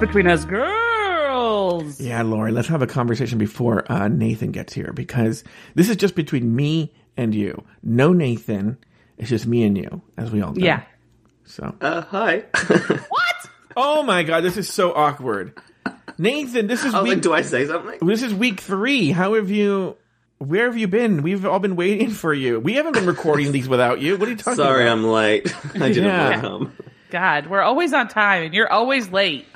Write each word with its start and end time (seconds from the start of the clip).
just 0.00 0.08
between 0.08 0.26
us 0.26 0.44
girls. 0.44 2.00
Yeah, 2.00 2.22
Lauri, 2.22 2.52
let's 2.52 2.68
have 2.68 2.82
a 2.82 2.86
conversation 2.86 3.38
before 3.38 3.90
uh, 3.90 4.08
Nathan 4.08 4.50
gets 4.50 4.72
here 4.72 4.92
because 4.94 5.44
this 5.74 5.88
is 5.88 5.96
just 5.96 6.14
between 6.14 6.54
me 6.54 6.92
and 7.16 7.34
you. 7.34 7.64
No 7.82 8.12
Nathan. 8.12 8.78
It's 9.18 9.28
just 9.28 9.46
me 9.46 9.62
and 9.64 9.76
you, 9.76 10.00
as 10.16 10.30
we 10.30 10.40
all 10.40 10.52
know. 10.54 10.64
Yeah. 10.64 10.82
So. 11.44 11.74
Uh, 11.80 12.00
hi. 12.02 12.44
What? 13.08 13.50
Oh 13.76 14.02
my 14.02 14.22
god, 14.24 14.40
this 14.42 14.56
is 14.56 14.68
so 14.68 14.92
awkward. 14.92 15.58
Nathan, 16.18 16.66
this 16.66 16.84
is 16.84 16.92
I 16.94 17.00
was 17.00 17.04
week. 17.08 17.14
like, 17.16 17.22
do 17.22 17.32
I 17.32 17.42
say 17.42 17.66
something? 17.66 17.98
This 18.06 18.22
is 18.22 18.34
week 18.34 18.60
three. 18.60 19.10
How 19.10 19.34
have 19.34 19.50
you? 19.50 19.96
Where 20.38 20.66
have 20.66 20.76
you 20.76 20.88
been? 20.88 21.22
We've 21.22 21.44
all 21.46 21.58
been 21.60 21.76
waiting 21.76 22.10
for 22.10 22.32
you. 22.34 22.58
We 22.58 22.74
haven't 22.74 22.92
been 22.94 23.06
recording 23.06 23.52
these 23.52 23.68
without 23.68 24.00
you. 24.00 24.16
What 24.16 24.28
are 24.28 24.30
you 24.32 24.36
talking 24.38 24.56
Sorry, 24.56 24.82
about? 24.84 24.92
I'm 24.92 25.04
late. 25.04 25.54
I 25.74 25.78
didn't 25.88 26.04
Yeah. 26.04 26.30
want 26.30 26.34
to 26.42 26.48
come. 26.48 26.72
God, 27.10 27.46
we're 27.48 27.60
always 27.62 27.92
on 27.92 28.08
time 28.08 28.44
and 28.44 28.54
you're 28.54 28.70
always 28.70 29.10
late. 29.10 29.46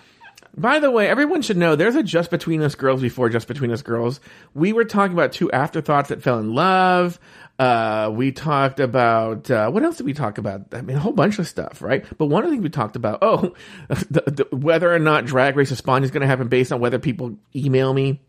By 0.56 0.78
the 0.78 0.90
way, 0.90 1.08
everyone 1.08 1.42
should 1.42 1.56
know 1.56 1.74
there's 1.74 1.96
a 1.96 2.02
Just 2.02 2.30
Between 2.30 2.62
Us 2.62 2.76
Girls 2.76 3.02
before 3.02 3.28
Just 3.28 3.48
Between 3.48 3.72
Us 3.72 3.82
Girls. 3.82 4.20
We 4.54 4.72
were 4.72 4.84
talking 4.84 5.12
about 5.12 5.32
two 5.32 5.50
afterthoughts 5.50 6.10
that 6.10 6.22
fell 6.22 6.38
in 6.38 6.54
love. 6.54 7.18
Uh, 7.58 8.10
we 8.14 8.30
talked 8.30 8.78
about, 8.78 9.50
uh, 9.50 9.68
what 9.70 9.82
else 9.82 9.96
did 9.96 10.06
we 10.06 10.12
talk 10.12 10.38
about? 10.38 10.72
I 10.72 10.82
mean, 10.82 10.96
a 10.96 11.00
whole 11.00 11.12
bunch 11.12 11.40
of 11.40 11.48
stuff, 11.48 11.82
right? 11.82 12.04
But 12.18 12.26
one 12.26 12.44
of 12.44 12.50
the 12.50 12.54
things 12.54 12.62
we 12.62 12.70
talked 12.70 12.94
about, 12.94 13.18
oh, 13.22 13.54
the, 13.88 14.46
the, 14.50 14.56
whether 14.56 14.92
or 14.92 15.00
not 15.00 15.24
Drag 15.24 15.56
Race 15.56 15.72
España 15.72 16.04
is 16.04 16.12
going 16.12 16.22
to 16.22 16.26
happen 16.26 16.46
based 16.46 16.72
on 16.72 16.80
whether 16.80 17.00
people 17.00 17.36
email 17.54 17.92
me. 17.92 18.22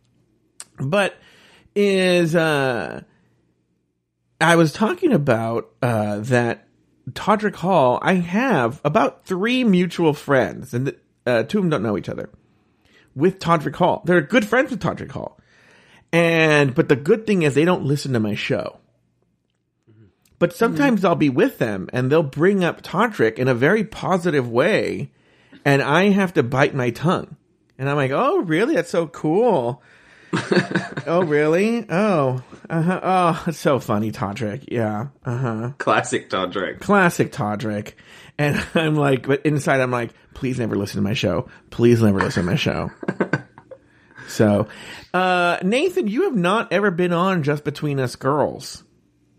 But 0.79 1.15
is, 1.75 2.35
uh, 2.35 3.03
I 4.41 4.55
was 4.55 4.73
talking 4.73 5.13
about, 5.13 5.69
uh, 5.81 6.19
that 6.21 6.67
Todrick 7.11 7.55
Hall, 7.55 7.99
I 8.01 8.15
have 8.15 8.81
about 8.83 9.25
three 9.25 9.63
mutual 9.63 10.13
friends, 10.13 10.73
and 10.73 10.95
uh, 11.25 11.43
two 11.43 11.59
of 11.59 11.63
them 11.63 11.69
don't 11.69 11.83
know 11.83 11.97
each 11.97 12.09
other. 12.09 12.29
With 13.15 13.39
Todrick 13.39 13.75
Hall, 13.75 14.01
they're 14.05 14.21
good 14.21 14.45
friends 14.45 14.71
with 14.71 14.81
Todrick 14.81 15.11
Hall, 15.11 15.39
and 16.11 16.75
but 16.75 16.89
the 16.89 16.95
good 16.95 17.25
thing 17.25 17.43
is 17.43 17.55
they 17.55 17.65
don't 17.65 17.85
listen 17.85 18.13
to 18.13 18.19
my 18.19 18.35
show. 18.35 18.79
But 20.37 20.53
sometimes 20.53 21.05
I'll 21.05 21.15
be 21.15 21.29
with 21.29 21.59
them, 21.59 21.89
and 21.93 22.11
they'll 22.11 22.21
bring 22.21 22.63
up 22.63 22.81
Todrick 22.81 23.39
in 23.39 23.47
a 23.47 23.55
very 23.55 23.85
positive 23.85 24.49
way, 24.49 25.11
and 25.63 25.81
I 25.81 26.09
have 26.09 26.33
to 26.33 26.43
bite 26.43 26.75
my 26.75 26.89
tongue, 26.89 27.37
and 27.77 27.89
I'm 27.89 27.95
like, 27.95 28.11
"Oh, 28.11 28.39
really? 28.39 28.75
That's 28.75 28.89
so 28.89 29.07
cool." 29.07 29.81
oh, 31.07 31.23
really? 31.25 31.85
Oh, 31.89 32.41
uh-huh. 32.69 32.99
oh, 33.03 33.43
it's 33.47 33.57
so 33.57 33.79
funny, 33.79 34.11
Todrick. 34.11 34.65
Yeah, 34.71 35.07
uh 35.23 35.37
huh 35.37 35.71
Classic 35.77 36.29
Todrick. 36.29 36.79
classic 36.79 37.31
Todrick. 37.31 37.93
And 38.37 38.65
I'm 38.75 38.95
like, 38.95 39.27
but 39.27 39.45
inside 39.45 39.81
I'm 39.81 39.91
like, 39.91 40.11
please 40.33 40.59
never 40.59 40.75
listen 40.75 40.97
to 40.97 41.01
my 41.03 41.13
show. 41.13 41.49
Please 41.69 42.01
never 42.01 42.19
listen 42.19 42.43
to 42.45 42.51
my 42.51 42.57
show. 42.57 42.91
so, 44.27 44.67
uh, 45.13 45.59
Nathan, 45.63 46.07
you 46.07 46.23
have 46.23 46.35
not 46.35 46.73
ever 46.73 46.91
been 46.91 47.13
on 47.13 47.43
Just 47.43 47.63
Between 47.63 47.99
Us 47.99 48.15
Girls. 48.15 48.83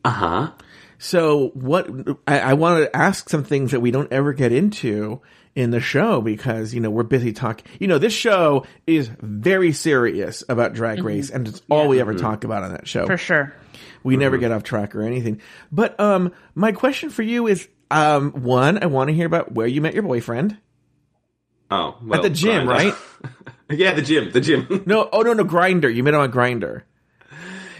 Uh 0.04 0.10
huh. 0.10 0.50
So 0.98 1.48
what, 1.48 1.90
I, 2.26 2.38
I 2.40 2.52
want 2.54 2.84
to 2.84 2.96
ask 2.96 3.28
some 3.28 3.44
things 3.44 3.72
that 3.72 3.80
we 3.80 3.90
don't 3.90 4.10
ever 4.12 4.32
get 4.32 4.52
into 4.52 5.20
in 5.56 5.70
the 5.70 5.80
show 5.80 6.20
because, 6.20 6.72
you 6.72 6.80
know, 6.80 6.90
we're 6.90 7.02
busy 7.02 7.32
talking, 7.32 7.64
you 7.80 7.88
know, 7.88 7.98
this 7.98 8.12
show 8.12 8.64
is 8.86 9.10
very 9.20 9.72
serious 9.72 10.44
about 10.48 10.74
drag 10.74 11.02
race 11.02 11.30
and 11.30 11.48
it's 11.48 11.62
all 11.68 11.88
we 11.88 11.98
ever 11.98 12.14
talk 12.14 12.44
about 12.44 12.62
on 12.62 12.70
that 12.72 12.86
show. 12.86 13.06
For 13.06 13.16
sure. 13.16 13.52
We 14.04 14.16
never 14.16 14.38
get 14.38 14.52
off 14.52 14.62
track 14.62 14.94
or 14.94 15.02
anything. 15.02 15.40
But 15.72 15.98
um, 15.98 16.32
my 16.54 16.70
question 16.70 17.10
for 17.10 17.22
you 17.22 17.48
is 17.48 17.66
um, 17.90 18.30
one, 18.32 18.80
I 18.82 18.86
want 18.86 19.08
to 19.08 19.14
hear 19.14 19.26
about 19.26 19.50
where 19.52 19.66
you 19.66 19.80
met 19.80 19.94
your 19.94 20.04
boyfriend 20.04 20.56
Oh, 21.70 21.96
well, 22.02 22.20
at 22.20 22.22
the 22.22 22.30
gym, 22.30 22.66
Grindr. 22.66 22.68
right? 22.68 22.94
yeah, 23.70 23.94
the 23.94 24.02
gym. 24.02 24.30
The 24.30 24.40
gym. 24.40 24.84
No, 24.86 25.08
oh 25.12 25.22
no, 25.22 25.32
no, 25.32 25.44
Grindr. 25.44 25.92
You 25.92 26.04
met 26.04 26.14
him 26.14 26.20
on 26.20 26.30
Grindr. 26.30 26.82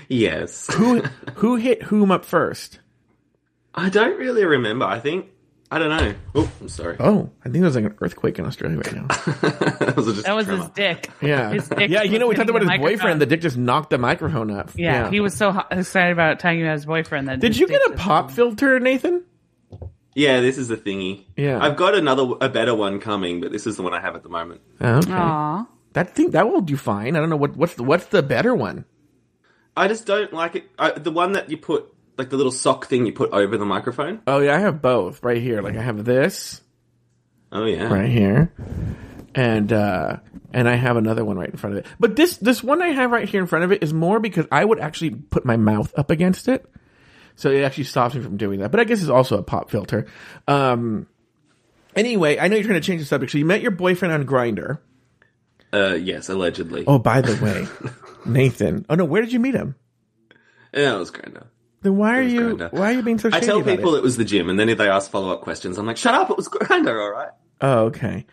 yes. 0.08 0.66
Who 0.74 1.00
who 1.36 1.56
hit 1.56 1.84
whom 1.84 2.10
up 2.10 2.24
first? 2.24 2.80
I 3.74 3.88
don't 3.88 4.18
really 4.18 4.44
remember. 4.44 4.86
I 4.86 4.98
think. 4.98 5.26
I 5.70 5.78
don't 5.80 5.88
know. 5.88 6.14
Oh, 6.36 6.52
I'm 6.60 6.68
sorry. 6.68 6.96
Oh, 7.00 7.30
I 7.44 7.48
think 7.48 7.62
there's 7.62 7.74
like 7.74 7.84
an 7.86 7.96
earthquake 8.00 8.38
in 8.38 8.44
Australia 8.46 8.76
right 8.76 8.92
now. 8.94 9.06
that 9.08 9.94
was 9.96 10.06
just 10.06 10.24
That 10.24 10.36
was 10.36 10.46
his 10.46 10.68
dick. 10.70 11.10
Yeah, 11.20 11.50
His 11.50 11.68
dick 11.68 11.90
yeah. 11.90 12.02
You 12.04 12.20
know, 12.20 12.28
we 12.28 12.36
talked 12.36 12.48
about 12.50 12.62
his 12.62 12.70
the 12.70 12.78
boyfriend. 12.78 13.20
The 13.20 13.26
dick 13.26 13.40
just 13.40 13.56
knocked 13.56 13.90
the 13.90 13.98
microphone 13.98 14.50
up. 14.52 14.70
Yeah, 14.76 15.10
he 15.10 15.18
was 15.20 15.34
so 15.34 15.50
ho- 15.52 15.64
excited 15.72 16.12
about 16.12 16.38
talking 16.38 16.62
about 16.62 16.74
his 16.74 16.86
boyfriend 16.86 17.26
that 17.28 17.40
Did 17.40 17.48
his 17.48 17.58
you 17.60 17.66
get 17.66 17.80
a 17.84 17.88
just- 17.90 18.00
pop 18.02 18.30
filter, 18.30 18.78
Nathan? 18.78 19.24
Yeah, 20.14 20.40
this 20.40 20.56
is 20.56 20.68
the 20.68 20.76
thingy. 20.78 21.24
Yeah. 21.36 21.58
I've 21.62 21.76
got 21.76 21.94
another, 21.94 22.26
a 22.40 22.48
better 22.48 22.74
one 22.74 23.00
coming, 23.00 23.40
but 23.42 23.52
this 23.52 23.66
is 23.66 23.76
the 23.76 23.82
one 23.82 23.92
I 23.92 24.00
have 24.00 24.14
at 24.16 24.22
the 24.22 24.30
moment. 24.30 24.62
Oh, 24.80 24.94
okay, 24.98 25.12
Aw. 25.12 25.66
that 25.92 26.14
thing 26.14 26.30
that 26.30 26.48
will 26.48 26.62
do 26.62 26.76
fine. 26.78 27.16
I 27.16 27.20
don't 27.20 27.28
know 27.28 27.36
what 27.36 27.56
what's 27.56 27.74
the 27.74 27.82
what's 27.82 28.06
the 28.06 28.22
better 28.22 28.54
one. 28.54 28.84
I 29.76 29.88
just 29.88 30.06
don't 30.06 30.32
like 30.32 30.54
it. 30.56 30.70
I, 30.78 30.92
the 30.92 31.10
one 31.10 31.32
that 31.32 31.50
you 31.50 31.58
put, 31.58 31.92
like 32.18 32.30
the 32.30 32.36
little 32.36 32.52
sock 32.52 32.86
thing 32.86 33.06
you 33.06 33.12
put 33.12 33.30
over 33.32 33.56
the 33.56 33.64
microphone. 33.66 34.20
Oh 34.26 34.38
yeah, 34.40 34.56
I 34.56 34.60
have 34.60 34.80
both 34.82 35.22
right 35.22 35.40
here. 35.40 35.62
Like 35.62 35.76
I 35.76 35.82
have 35.82 36.04
this. 36.04 36.60
Oh 37.52 37.64
yeah. 37.64 37.84
right 37.92 38.08
here 38.10 38.52
and 39.34 39.72
uh 39.72 40.16
and 40.52 40.68
i 40.68 40.74
have 40.74 40.96
another 40.96 41.24
one 41.24 41.38
right 41.38 41.50
in 41.50 41.56
front 41.56 41.76
of 41.76 41.84
it 41.84 41.90
but 42.00 42.16
this 42.16 42.38
this 42.38 42.62
one 42.62 42.82
i 42.82 42.88
have 42.88 43.10
right 43.12 43.28
here 43.28 43.40
in 43.40 43.46
front 43.46 43.64
of 43.64 43.70
it 43.70 43.82
is 43.82 43.92
more 43.94 44.18
because 44.18 44.46
i 44.50 44.64
would 44.64 44.80
actually 44.80 45.10
put 45.10 45.44
my 45.44 45.56
mouth 45.56 45.92
up 45.96 46.10
against 46.10 46.48
it 46.48 46.64
so 47.36 47.50
it 47.50 47.62
actually 47.62 47.84
stops 47.84 48.14
me 48.14 48.20
from 48.22 48.36
doing 48.36 48.60
that 48.60 48.70
but 48.72 48.80
i 48.80 48.84
guess 48.84 49.00
it's 49.00 49.10
also 49.10 49.38
a 49.38 49.42
pop 49.42 49.70
filter 49.70 50.06
um 50.48 51.06
anyway 51.94 52.38
i 52.38 52.48
know 52.48 52.56
you're 52.56 52.64
trying 52.64 52.80
to 52.80 52.86
change 52.86 53.00
the 53.00 53.06
subject 53.06 53.30
so 53.30 53.38
you 53.38 53.44
met 53.44 53.60
your 53.62 53.70
boyfriend 53.70 54.12
on 54.12 54.24
Grindr 54.24 54.78
Uh, 55.72 55.94
yes, 55.94 56.28
allegedly. 56.28 56.84
oh 56.86 56.98
by 56.98 57.20
the 57.20 57.36
way 57.44 57.66
nathan 58.26 58.84
oh 58.88 58.94
no 58.96 59.04
where 59.04 59.22
did 59.22 59.32
you 59.32 59.38
meet 59.40 59.54
him 59.54 59.76
Yeah, 60.74 60.96
it 60.96 60.98
was 60.98 61.10
Grindr. 61.12 61.46
Then 61.86 61.96
why 61.96 62.18
are 62.18 62.22
was 62.24 62.32
you 62.32 62.40
Grindr. 62.56 62.72
why 62.72 62.90
are 62.90 62.92
you 62.94 63.02
being 63.02 63.20
so 63.20 63.30
I 63.32 63.38
tell 63.38 63.60
about 63.60 63.76
people 63.76 63.94
it? 63.94 63.98
it 63.98 64.02
was 64.02 64.16
the 64.16 64.24
gym, 64.24 64.50
and 64.50 64.58
then 64.58 64.68
if 64.68 64.76
they 64.76 64.88
ask 64.88 65.08
follow 65.08 65.30
up 65.30 65.42
questions, 65.42 65.78
I'm 65.78 65.86
like, 65.86 65.96
"Shut 65.96 66.14
up! 66.14 66.30
It 66.30 66.36
was 66.36 66.48
Grindr, 66.48 67.00
all 67.00 67.12
right." 67.12 67.30
oh 67.60 67.84
okay 67.84 68.26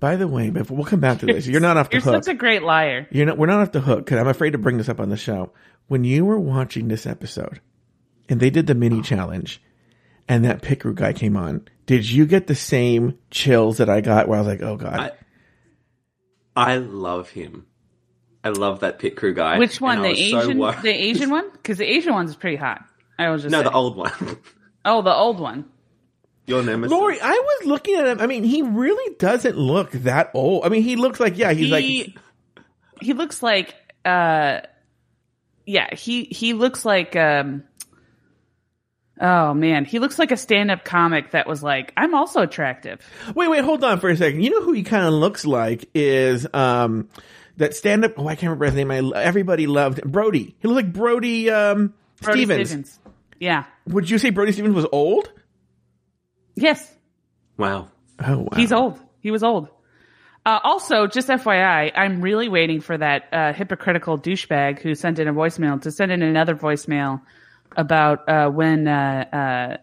by 0.00 0.16
the 0.16 0.26
way 0.26 0.50
but 0.50 0.68
we'll 0.70 0.84
come 0.84 0.98
back 0.98 1.18
to 1.20 1.26
this 1.26 1.46
you're 1.46 1.60
not 1.60 1.76
off 1.76 1.88
the 1.90 1.98
hook. 1.98 2.06
You're 2.06 2.22
such 2.22 2.32
a 2.32 2.36
great 2.36 2.62
liar. 2.62 3.06
You're 3.10 3.26
not. 3.26 3.36
We're 3.36 3.46
not 3.48 3.60
off 3.60 3.72
the 3.72 3.80
hook 3.80 4.06
because 4.06 4.18
I'm 4.18 4.28
afraid 4.28 4.52
to 4.52 4.58
bring 4.58 4.78
this 4.78 4.88
up 4.88 4.98
on 4.98 5.10
the 5.10 5.16
show. 5.18 5.52
When 5.88 6.04
you 6.04 6.24
were 6.24 6.40
watching 6.40 6.88
this 6.88 7.04
episode, 7.06 7.60
and 8.30 8.40
they 8.40 8.48
did 8.48 8.66
the 8.66 8.74
mini 8.74 9.02
challenge, 9.02 9.60
and 10.26 10.42
that 10.46 10.62
pit 10.62 10.80
crew 10.80 10.94
guy 10.94 11.12
came 11.12 11.36
on, 11.36 11.68
did 11.84 12.08
you 12.08 12.24
get 12.24 12.46
the 12.46 12.54
same 12.54 13.18
chills 13.30 13.76
that 13.76 13.90
I 13.90 14.00
got? 14.00 14.26
Where 14.26 14.38
I 14.38 14.40
was 14.40 14.48
like, 14.48 14.62
"Oh 14.62 14.76
God, 14.76 15.12
I, 16.56 16.72
I 16.72 16.76
love 16.78 17.28
him. 17.28 17.66
I 18.48 18.50
love 18.58 18.80
that 18.80 18.98
pit 18.98 19.16
crew 19.16 19.34
guy. 19.34 19.58
Which 19.58 19.80
one? 19.80 20.02
The 20.02 20.08
was 20.08 20.18
so 20.18 20.40
Asian, 20.40 20.58
worried- 20.58 20.82
the 20.82 20.90
Asian 20.90 21.30
one? 21.30 21.50
Because 21.52 21.78
the 21.78 21.84
Asian 21.86 22.14
one's 22.14 22.34
pretty 22.34 22.56
hot. 22.56 22.84
I 23.18 23.30
was 23.30 23.42
just 23.42 23.52
no, 23.52 23.62
the 23.62 23.72
old 23.72 23.96
one. 23.96 24.12
Oh, 24.84 25.02
the 25.02 25.12
old 25.14 25.38
one. 25.38 25.66
Your 26.46 26.62
nemesis. 26.62 26.90
Lauri." 26.92 27.20
I 27.20 27.30
was 27.32 27.66
looking 27.66 27.96
at 27.96 28.06
him. 28.06 28.20
I 28.20 28.26
mean, 28.26 28.42
he 28.42 28.62
really 28.62 29.14
doesn't 29.16 29.58
look 29.58 29.90
that 29.90 30.30
old. 30.32 30.64
I 30.64 30.70
mean, 30.70 30.82
he 30.82 30.96
looks 30.96 31.20
like 31.20 31.36
yeah, 31.36 31.52
he's 31.52 31.66
he 31.66 31.72
like 32.06 32.18
he 33.02 33.12
looks 33.12 33.42
like 33.42 33.74
uh 34.04 34.60
yeah 35.66 35.94
he 35.94 36.24
he 36.24 36.54
looks 36.54 36.86
like 36.86 37.14
um 37.16 37.64
oh 39.20 39.52
man 39.52 39.84
he 39.84 39.98
looks 39.98 40.18
like 40.18 40.30
a 40.30 40.36
stand-up 40.36 40.84
comic 40.84 41.32
that 41.32 41.46
was 41.46 41.62
like 41.62 41.92
i'm 41.96 42.14
also 42.14 42.40
attractive 42.42 43.00
Wait, 43.34 43.48
wait, 43.48 43.64
hold 43.64 43.82
on 43.84 43.98
for 44.00 44.08
a 44.08 44.16
second. 44.16 44.42
You 44.42 44.50
know 44.50 44.62
who 44.62 44.72
he 44.72 44.84
kind 44.84 45.04
of 45.04 45.12
looks 45.12 45.44
like 45.44 45.90
is 45.94 46.46
um 46.54 47.08
that 47.58 47.74
stand 47.74 48.04
up. 48.04 48.14
Oh, 48.16 48.26
I 48.26 48.34
can't 48.34 48.50
remember 48.50 48.64
his 48.66 48.74
name. 48.74 48.90
I 48.90 49.22
everybody 49.22 49.66
loved 49.66 50.02
Brody. 50.02 50.56
He 50.58 50.66
looked 50.68 50.86
like 50.86 50.92
Brody 50.92 51.50
um 51.50 51.94
Brody 52.22 52.44
Stevens. 52.44 52.98
yeah 53.38 53.64
Would 53.86 54.10
you 54.10 54.18
say 54.18 54.30
Brody 54.30 54.52
Stevens 54.52 54.74
was 54.74 54.86
old? 54.90 55.30
yes 56.56 56.92
Wow. 57.56 57.90
Oh, 58.20 58.38
wow. 58.38 58.48
he's 58.56 58.72
old 58.72 58.98
he 59.20 59.30
was 59.30 59.42
old 59.44 59.68
uh, 60.44 60.58
also 60.64 61.06
just 61.06 61.28
fyi 61.28 61.92
i'm 61.94 62.20
really 62.20 62.48
waiting 62.48 62.80
for 62.80 62.98
that 62.98 63.28
uh, 63.32 63.52
hypocritical 63.52 64.18
douchebag 64.18 64.80
who 64.80 64.94
sent 64.96 65.18
in 65.20 65.28
a 65.28 65.32
voicemail 65.32 65.80
to 65.82 65.92
send 65.92 66.10
in 66.10 66.22
another 66.22 66.56
voicemail 66.56 67.20
about 67.76 68.28
uh, 68.28 68.48
when 68.50 68.88
uh, 68.88 69.78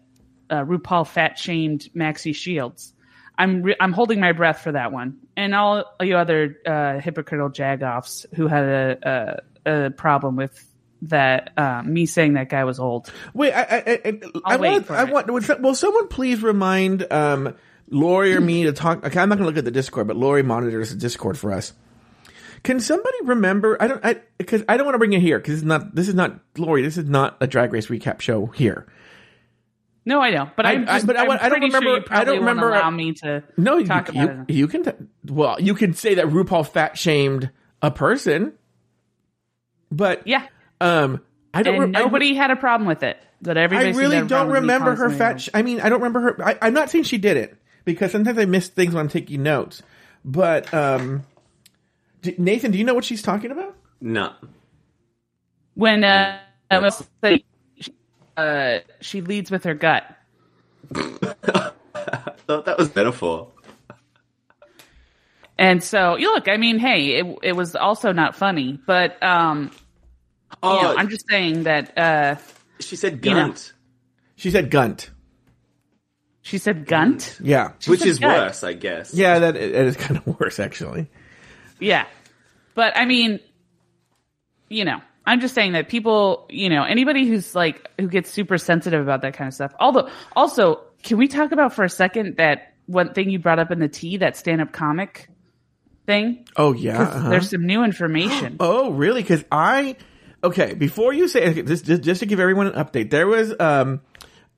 uh, 0.50 0.54
uh, 0.54 0.64
rupaul 0.64 1.06
fat 1.06 1.38
shamed 1.38 1.88
Maxi 1.94 2.34
Shields 2.34 2.92
I'm 3.38 3.62
re- 3.62 3.76
I'm 3.80 3.92
holding 3.92 4.20
my 4.20 4.32
breath 4.32 4.60
for 4.62 4.72
that 4.72 4.92
one, 4.92 5.18
and 5.36 5.54
all 5.54 5.84
you 6.00 6.16
other 6.16 6.58
uh, 6.66 7.00
hypocritical 7.00 7.50
jagoffs 7.50 8.24
who 8.34 8.46
had 8.46 8.64
a, 8.64 9.42
a, 9.66 9.86
a 9.86 9.90
problem 9.90 10.36
with 10.36 10.64
that 11.02 11.52
uh, 11.56 11.82
me 11.82 12.06
saying 12.06 12.34
that 12.34 12.48
guy 12.48 12.64
was 12.64 12.80
old. 12.80 13.12
Wait, 13.34 13.52
I, 13.52 13.62
I, 13.62 14.00
I, 14.04 14.20
I 14.44 14.56
want, 14.56 14.90
I 14.90 15.02
it. 15.02 15.12
want, 15.12 15.30
will 15.30 15.42
will 15.60 15.74
someone 15.74 16.08
please 16.08 16.42
remind, 16.42 17.10
um, 17.12 17.54
Lauri 17.90 18.34
or 18.34 18.40
me 18.40 18.64
to 18.64 18.72
talk, 18.72 19.04
okay, 19.04 19.20
I'm 19.20 19.28
not 19.28 19.36
gonna 19.36 19.46
look 19.46 19.58
at 19.58 19.64
the 19.64 19.70
Discord, 19.70 20.06
but 20.06 20.16
Lauri 20.16 20.42
monitors 20.42 20.90
the 20.90 20.96
Discord 20.96 21.38
for 21.38 21.52
us. 21.52 21.72
Can 22.62 22.80
somebody 22.80 23.16
remember, 23.24 23.80
I 23.80 23.86
don't, 23.86 24.04
I, 24.04 24.14
cause 24.44 24.64
I 24.68 24.76
don't 24.76 24.86
want 24.86 24.94
to 24.94 24.98
bring 24.98 25.12
it 25.12 25.20
here, 25.20 25.38
cause 25.38 25.54
it's 25.54 25.62
not, 25.62 25.94
this 25.94 26.08
is 26.08 26.14
not, 26.14 26.40
Lauri, 26.56 26.82
this 26.82 26.96
is 26.96 27.04
not 27.04 27.36
a 27.40 27.46
drag 27.46 27.72
race 27.72 27.86
recap 27.86 28.20
show 28.20 28.46
here. 28.46 28.86
No, 30.08 30.20
I 30.22 30.30
know, 30.30 30.48
but 30.56 30.64
I- 30.64 30.72
I'm 30.74 30.88
I- 30.88 31.02
but 31.02 31.16
I 31.16 31.24
I'm 31.24 31.30
I 31.32 31.36
don't 31.36 31.50
pretty 31.50 31.70
sure 31.70 31.80
remember- 31.80 31.88
you 31.88 31.94
I 31.96 31.98
don't 31.98 32.06
probably 32.06 32.32
won't 32.38 32.40
remember- 32.48 32.68
allow 32.74 32.90
me 32.90 33.12
to 33.14 33.42
No, 33.56 33.76
you, 33.78 33.86
talk 33.86 34.14
you, 34.14 34.22
about 34.22 34.48
it. 34.48 34.54
you 34.54 34.68
can. 34.68 34.84
T- 34.84 34.92
well, 35.28 35.60
you 35.60 35.74
can 35.74 35.92
say 35.94 36.14
that 36.14 36.26
RuPaul 36.26 36.66
fat 36.66 36.96
shamed 36.96 37.50
a 37.82 37.90
person, 37.90 38.52
but 39.90 40.26
Yeah, 40.26 40.46
um, 40.80 41.20
I 41.52 41.62
don't. 41.62 41.74
and 41.74 41.94
re- 41.94 42.00
I- 42.00 42.04
nobody 42.04 42.34
had 42.34 42.50
a 42.52 42.56
problem 42.56 42.86
with 42.86 43.02
it. 43.02 43.18
But 43.42 43.56
everybody 43.58 43.90
I 43.90 43.96
really 43.96 44.16
have 44.16 44.28
don't 44.28 44.46
problem 44.46 44.54
with 44.54 44.62
me 44.62 44.72
remember 44.74 44.90
her 44.94 45.08
constantly 45.08 45.18
fat. 45.18 45.40
Sh- 45.42 45.48
I 45.52 45.62
mean, 45.62 45.80
I 45.80 45.88
don't 45.90 46.00
remember 46.00 46.20
her. 46.20 46.42
I, 46.46 46.56
I'm 46.62 46.72
not 46.72 46.88
saying 46.88 47.04
she 47.04 47.18
did 47.18 47.36
it 47.36 47.56
because 47.84 48.12
sometimes 48.12 48.38
I 48.38 48.44
miss 48.46 48.68
things 48.68 48.94
when 48.94 49.00
I'm 49.02 49.08
taking 49.10 49.42
notes. 49.42 49.82
But 50.24 50.72
um, 50.72 51.24
d- 52.22 52.34
Nathan, 52.38 52.70
do 52.70 52.78
you 52.78 52.84
know 52.84 52.94
what 52.94 53.04
she's 53.04 53.22
talking 53.22 53.50
about? 53.50 53.76
No. 54.00 54.32
when 55.74 56.02
uh, 56.04 56.38
I 56.70 56.78
was 56.78 57.06
saying, 57.22 57.42
uh, 58.36 58.78
she 59.00 59.20
leads 59.20 59.50
with 59.50 59.64
her 59.64 59.74
gut. 59.74 60.04
I 60.94 61.72
thought 62.46 62.64
that 62.66 62.78
was 62.78 62.94
metaphor. 62.94 63.48
And 65.58 65.82
so, 65.82 66.16
you 66.16 66.32
look, 66.34 66.48
I 66.48 66.58
mean, 66.58 66.78
hey, 66.78 67.18
it, 67.18 67.38
it 67.42 67.52
was 67.56 67.74
also 67.74 68.12
not 68.12 68.36
funny, 68.36 68.78
but 68.86 69.22
um, 69.22 69.70
Oh, 70.62 70.76
you 70.76 70.82
know, 70.82 70.94
I'm 70.96 71.08
just 71.08 71.28
saying 71.28 71.62
that 71.64 71.96
uh, 71.96 72.36
she 72.78 72.96
said 72.96 73.24
you 73.24 73.30
know. 73.32 73.46
gunt, 73.48 73.72
She 74.36 74.50
said 74.50 74.70
gunt. 74.70 75.10
she 76.42 76.58
said 76.58 76.86
gunt. 76.86 77.38
Yeah, 77.42 77.72
which 77.86 78.04
is 78.04 78.18
gut. 78.18 78.48
worse, 78.48 78.62
I 78.64 78.74
guess. 78.74 79.12
yeah, 79.14 79.38
that 79.40 79.56
it 79.56 79.74
is 79.74 79.96
kind 79.96 80.18
of 80.24 80.38
worse 80.40 80.60
actually. 80.60 81.08
Yeah. 81.80 82.04
But 82.74 82.96
I 82.96 83.06
mean, 83.06 83.40
you 84.68 84.84
know, 84.84 85.00
I'm 85.26 85.40
just 85.40 85.54
saying 85.54 85.72
that 85.72 85.88
people, 85.88 86.46
you 86.48 86.68
know, 86.68 86.84
anybody 86.84 87.26
who's 87.26 87.54
like, 87.54 87.90
who 87.98 88.08
gets 88.08 88.30
super 88.30 88.58
sensitive 88.58 89.02
about 89.02 89.22
that 89.22 89.34
kind 89.34 89.48
of 89.48 89.54
stuff. 89.54 89.74
Although, 89.80 90.08
also, 90.34 90.82
can 91.02 91.18
we 91.18 91.28
talk 91.28 91.52
about 91.52 91.74
for 91.74 91.84
a 91.84 91.88
second 91.90 92.36
that 92.36 92.74
one 92.86 93.12
thing 93.12 93.30
you 93.30 93.38
brought 93.38 93.58
up 93.58 93.70
in 93.70 93.80
the 93.80 93.88
tea, 93.88 94.18
that 94.18 94.36
stand 94.36 94.60
up 94.60 94.72
comic 94.72 95.28
thing? 96.06 96.46
Oh 96.56 96.72
yeah, 96.72 97.02
uh-huh. 97.02 97.28
There's 97.30 97.50
some 97.50 97.66
new 97.66 97.84
information. 97.84 98.56
Oh, 98.60 98.90
really? 98.90 99.22
Because 99.22 99.44
I 99.50 99.96
okay. 100.42 100.74
Before 100.74 101.12
you 101.12 101.28
say 101.28 101.48
okay, 101.50 101.62
just, 101.62 101.84
just 101.84 102.02
just 102.02 102.20
to 102.20 102.26
give 102.26 102.40
everyone 102.40 102.68
an 102.68 102.74
update, 102.74 103.10
there 103.10 103.26
was 103.26 103.52
um 103.58 104.00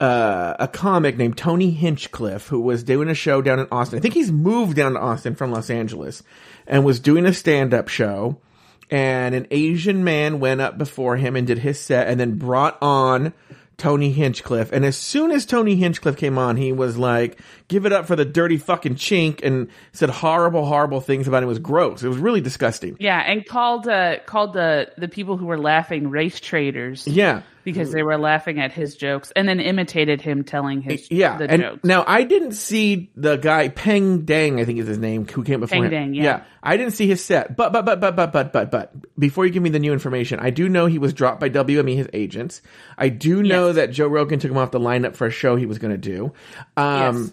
uh, 0.00 0.54
a 0.60 0.68
comic 0.68 1.16
named 1.16 1.36
Tony 1.36 1.70
Hinchcliffe 1.70 2.46
who 2.46 2.60
was 2.60 2.84
doing 2.84 3.08
a 3.08 3.14
show 3.14 3.42
down 3.42 3.58
in 3.58 3.66
Austin. 3.72 3.98
I 3.98 4.02
think 4.02 4.14
he's 4.14 4.30
moved 4.30 4.76
down 4.76 4.92
to 4.92 5.00
Austin 5.00 5.34
from 5.34 5.50
Los 5.50 5.70
Angeles 5.70 6.22
and 6.66 6.84
was 6.84 7.00
doing 7.00 7.26
a 7.26 7.34
stand 7.34 7.74
up 7.74 7.88
show. 7.88 8.40
And 8.90 9.34
an 9.34 9.46
Asian 9.50 10.04
man 10.04 10.40
went 10.40 10.60
up 10.60 10.78
before 10.78 11.16
him 11.16 11.36
and 11.36 11.46
did 11.46 11.58
his 11.58 11.78
set, 11.80 12.08
and 12.08 12.18
then 12.18 12.38
brought 12.38 12.78
on 12.80 13.32
Tony 13.78 14.10
Hinchcliffe. 14.10 14.72
And 14.72 14.84
as 14.84 14.96
soon 14.96 15.30
as 15.30 15.46
Tony 15.46 15.76
Hinchcliffe 15.76 16.16
came 16.16 16.36
on, 16.36 16.56
he 16.56 16.72
was 16.72 16.98
like, 16.98 17.38
give 17.68 17.86
it 17.86 17.92
up 17.92 18.06
for 18.06 18.16
the 18.16 18.24
dirty 18.24 18.56
fucking 18.56 18.96
chink 18.96 19.40
and 19.44 19.68
said 19.92 20.10
horrible, 20.10 20.66
horrible 20.66 21.00
things 21.00 21.28
about 21.28 21.38
him. 21.38 21.44
It 21.44 21.50
was 21.50 21.60
gross. 21.60 22.02
It 22.02 22.08
was 22.08 22.18
really 22.18 22.40
disgusting. 22.40 22.96
Yeah, 22.98 23.20
and 23.20 23.46
called 23.46 23.86
uh 23.86 24.18
called 24.26 24.52
the 24.52 24.90
the 24.98 25.06
people 25.06 25.36
who 25.36 25.46
were 25.46 25.58
laughing 25.58 26.10
race 26.10 26.40
traders 26.40 27.06
Yeah. 27.06 27.42
Because 27.64 27.92
they 27.92 28.02
were 28.02 28.16
laughing 28.18 28.58
at 28.60 28.72
his 28.72 28.94
jokes, 28.96 29.30
and 29.36 29.48
then 29.48 29.60
imitated 29.60 30.20
him 30.22 30.44
telling 30.44 30.80
his 30.80 31.10
Yeah. 31.10 31.36
the 31.38 31.50
and 31.50 31.62
jokes. 31.62 31.84
now 31.84 32.04
I 32.06 32.24
didn't 32.24 32.52
see 32.52 33.10
the 33.16 33.36
guy 33.36 33.68
Peng 33.68 34.22
Dang, 34.22 34.60
I 34.60 34.64
think 34.64 34.78
is 34.78 34.86
his 34.86 34.98
name, 34.98 35.26
who 35.26 35.42
came 35.44 35.60
before 35.60 35.74
Peng 35.76 35.84
him. 35.84 35.90
Dang, 35.90 36.14
yeah. 36.14 36.42
I 36.62 36.76
didn't 36.76 36.92
see 36.94 37.06
his 37.06 37.24
set. 37.24 37.56
But 37.56 37.72
but 37.72 37.84
but 37.84 38.00
but 38.00 38.16
but 38.16 38.32
but 38.32 38.52
but 38.52 38.70
but 38.70 38.92
before 39.18 39.46
you 39.46 39.52
give 39.52 39.62
me 39.62 39.70
the 39.70 39.78
new 39.78 39.92
information, 39.92 40.38
I 40.40 40.50
do 40.50 40.68
know 40.68 40.86
he 40.86 40.98
was 40.98 41.12
dropped 41.12 41.40
by 41.40 41.48
WME, 41.50 41.96
his 41.96 42.08
agents. 42.12 42.62
I 42.96 43.08
do 43.08 43.42
know 43.42 43.66
Yes. 43.68 43.76
that 43.76 43.90
Joe 43.92 44.08
Rogan 44.08 44.38
took 44.38 44.50
him 44.50 44.56
off 44.58 44.70
the 44.70 44.80
lineup 44.80 45.14
for 45.16 45.26
a 45.26 45.30
show 45.30 45.56
he 45.56 45.66
was 45.66 45.78
going 45.78 45.92
to 45.92 45.98
do. 45.98 46.32
Um, 46.76 47.16
Yes. 47.22 47.32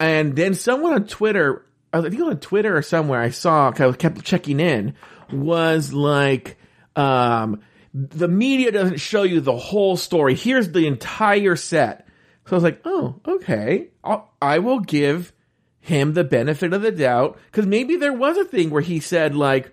and 0.00 0.36
then 0.36 0.54
someone 0.54 0.92
on 0.92 1.06
Twitter, 1.06 1.64
I 1.92 2.00
think 2.02 2.20
on 2.20 2.38
Twitter 2.38 2.76
or 2.76 2.82
somewhere, 2.82 3.20
I 3.20 3.30
saw 3.30 3.70
I 3.70 3.92
kept 3.92 4.24
checking 4.24 4.60
in, 4.60 4.94
was 5.32 5.92
like, 5.92 6.56
um, 6.96 7.60
the 7.94 8.28
media 8.28 8.72
doesn't 8.72 8.98
show 8.98 9.22
you 9.22 9.40
the 9.40 9.56
whole 9.56 9.96
story. 9.96 10.34
Here's 10.34 10.72
the 10.72 10.86
entire 10.86 11.54
set. 11.54 12.08
So 12.46 12.52
I 12.52 12.54
was 12.56 12.64
like, 12.64 12.80
oh, 12.84 13.20
okay. 13.26 13.88
I'll, 14.02 14.30
I 14.42 14.58
will 14.58 14.80
give 14.80 15.32
him 15.80 16.12
the 16.12 16.24
benefit 16.24 16.72
of 16.72 16.82
the 16.82 16.90
doubt 16.90 17.38
because 17.46 17.66
maybe 17.66 17.96
there 17.96 18.12
was 18.12 18.36
a 18.36 18.44
thing 18.44 18.70
where 18.70 18.82
he 18.82 18.98
said 19.00 19.36
like, 19.36 19.72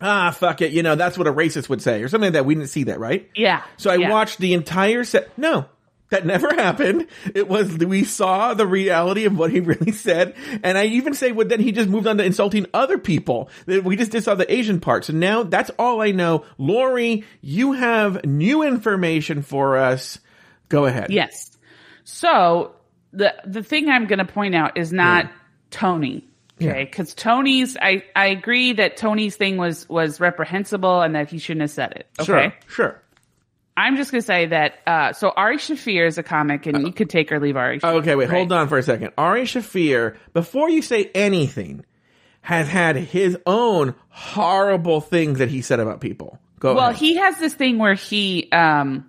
ah, 0.00 0.30
fuck 0.32 0.60
it, 0.60 0.72
you 0.72 0.82
know, 0.82 0.96
that's 0.96 1.16
what 1.16 1.28
a 1.28 1.32
racist 1.32 1.68
would 1.68 1.80
say 1.80 2.02
or 2.02 2.08
something 2.08 2.28
like 2.28 2.32
that. 2.32 2.46
We 2.46 2.54
didn't 2.54 2.70
see 2.70 2.84
that, 2.84 2.98
right? 2.98 3.30
yeah. 3.36 3.62
So 3.76 3.90
I 3.90 3.96
yeah. 3.96 4.10
watched 4.10 4.38
the 4.38 4.54
entire 4.54 5.04
set. 5.04 5.36
No, 5.38 5.66
that 6.10 6.26
never 6.26 6.54
happened. 6.54 7.06
It 7.34 7.48
was 7.48 7.78
we 7.78 8.04
saw 8.04 8.54
the 8.54 8.66
reality 8.66 9.24
of 9.24 9.38
what 9.38 9.50
he 9.50 9.60
really 9.60 9.92
said, 9.92 10.34
and 10.62 10.76
I 10.76 10.86
even 10.86 11.14
say, 11.14 11.32
well, 11.32 11.46
then 11.46 11.60
he 11.60 11.72
just 11.72 11.88
moved 11.88 12.06
on 12.06 12.18
to 12.18 12.24
insulting 12.24 12.66
other 12.74 12.98
people. 12.98 13.48
That 13.66 13.84
We 13.84 13.96
just 13.96 14.12
did 14.12 14.24
saw 14.24 14.34
the 14.34 14.52
Asian 14.52 14.80
part. 14.80 15.04
So 15.04 15.12
now 15.12 15.42
that's 15.42 15.70
all 15.78 16.00
I 16.00 16.10
know. 16.10 16.44
Lauri, 16.58 17.24
you 17.40 17.72
have 17.72 18.24
new 18.24 18.62
information 18.62 19.42
for 19.42 19.78
us. 19.78 20.18
Go 20.68 20.84
ahead. 20.84 21.10
Yes. 21.10 21.56
So 22.04 22.74
the 23.12 23.34
the 23.44 23.62
thing 23.62 23.88
I'm 23.88 24.06
going 24.06 24.18
to 24.18 24.24
point 24.24 24.54
out 24.54 24.76
is 24.76 24.92
not 24.92 25.26
hmm. 25.26 25.32
Tony. 25.70 26.26
Okay, 26.62 26.84
because 26.84 27.14
Tony's, 27.14 27.78
I, 27.80 28.04
I 28.14 28.26
agree 28.26 28.74
that 28.74 28.98
Tony's 28.98 29.34
thing 29.34 29.56
was 29.56 29.88
was 29.88 30.20
reprehensible 30.20 31.00
and 31.00 31.14
that 31.14 31.30
he 31.30 31.38
shouldn't 31.38 31.62
have 31.62 31.70
said 31.70 31.92
it. 31.92 32.06
Okay, 32.20 32.26
Sure. 32.26 32.52
Sure. 32.68 33.02
I'm 33.84 33.96
just 33.96 34.10
gonna 34.10 34.22
say 34.22 34.46
that. 34.46 34.74
Uh, 34.86 35.12
so 35.12 35.30
Ari 35.36 35.56
Shaffir 35.58 36.06
is 36.06 36.18
a 36.18 36.22
comic, 36.22 36.66
and 36.66 36.86
you 36.86 36.92
could 36.92 37.08
take 37.10 37.32
or 37.32 37.40
leave 37.40 37.56
Ari. 37.56 37.80
Shaffir, 37.80 37.94
Okay, 38.00 38.14
wait, 38.14 38.28
right? 38.28 38.36
hold 38.38 38.52
on 38.52 38.68
for 38.68 38.78
a 38.78 38.82
second. 38.82 39.10
Ari 39.18 39.44
Shaffir, 39.44 40.16
before 40.32 40.68
you 40.70 40.82
say 40.82 41.10
anything, 41.14 41.84
has 42.42 42.68
had 42.68 42.96
his 42.96 43.36
own 43.46 43.94
horrible 44.08 45.00
things 45.00 45.38
that 45.38 45.48
he 45.50 45.62
said 45.62 45.80
about 45.80 46.00
people. 46.00 46.38
Go 46.58 46.74
Well, 46.74 46.88
ahead. 46.90 46.96
he 46.96 47.16
has 47.16 47.38
this 47.38 47.54
thing 47.54 47.78
where 47.78 47.94
he 47.94 48.48
um 48.52 49.06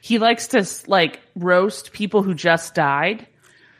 he 0.00 0.18
likes 0.18 0.48
to 0.48 0.66
like 0.88 1.20
roast 1.36 1.92
people 1.92 2.22
who 2.22 2.34
just 2.34 2.74
died. 2.74 3.26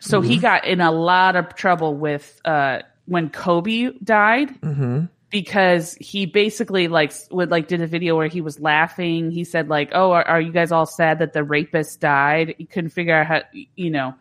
So 0.01 0.21
he 0.21 0.35
Mm-hmm. 0.35 0.43
got 0.43 0.65
in 0.67 0.81
a 0.81 0.91
lot 0.93 1.37
of 1.37 1.55
trouble 1.55 1.95
with 1.95 2.41
uh 2.45 2.81
when 3.07 3.31
Kobe 3.31 3.91
died 4.03 4.61
Mm-hmm. 4.61 5.05
Because 5.33 5.95
he 5.95 6.27
basically 6.27 6.87
like 6.89 7.13
would 7.31 7.51
like 7.51 7.67
did 7.67 7.81
a 7.81 7.87
video 7.87 8.17
where 8.17 8.29
he 8.29 8.41
was 8.41 8.61
laughing. 8.61 9.31
He 9.31 9.45
said 9.45 9.69
like, 9.69 9.91
"Oh, 9.93 10.13
are, 10.13 10.23
are 10.25 10.41
you 10.41 10.53
guys 10.53 10.71
all 10.71 10.87
sad 10.87 11.19
that 11.19 11.33
the 11.33 11.43
rapist 11.43 12.01
died?" 12.01 12.55
He 12.59 12.67
couldn't 12.67 12.91
figure 12.91 13.15
out 13.15 13.27
how 13.27 13.43
you 13.75 13.91
know. 13.91 14.15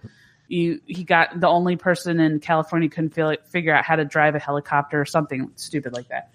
You, 0.47 0.81
he 0.85 1.05
got 1.05 1.39
the 1.39 1.47
only 1.47 1.77
person 1.77 2.19
in 2.19 2.41
California 2.41 2.89
couldn't 2.89 3.11
feel, 3.11 3.33
figure 3.45 3.73
out 3.73 3.85
how 3.85 3.95
to 3.95 4.03
drive 4.03 4.35
a 4.35 4.39
helicopter 4.39 4.99
or 4.99 5.05
something 5.05 5.51
stupid 5.55 5.93
like 5.93 6.09
that. 6.09 6.33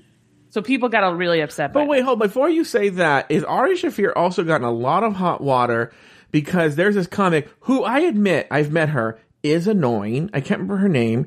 So 0.57 0.63
people 0.63 0.89
got 0.89 1.07
really 1.19 1.43
upset. 1.43 1.75
by 1.75 1.81
But 1.81 1.89
wait, 1.89 2.03
hold 2.03 2.19
before 2.19 2.49
you 2.49 2.65
say 2.65 2.89
that, 2.89 3.31
is 3.31 3.45
Ari 3.45 3.77
Shaffir 3.77 4.13
also 4.17 4.43
gotten 4.43 4.67
a 4.67 4.73
lot 4.73 5.05
of 5.05 5.15
hot 5.15 5.43
water 5.43 5.93
because 6.31 6.77
there's 6.77 6.95
this 6.95 7.07
comic 7.07 7.51
who 7.61 7.85
I 7.85 8.01
admit 8.01 8.47
I've 8.51 8.73
met 8.73 8.89
her 8.91 9.19
is 9.43 9.67
annoying. 9.67 10.31
I 10.33 10.41
can't 10.41 10.61
remember 10.61 10.79
her 10.79 10.89
name. 10.89 11.27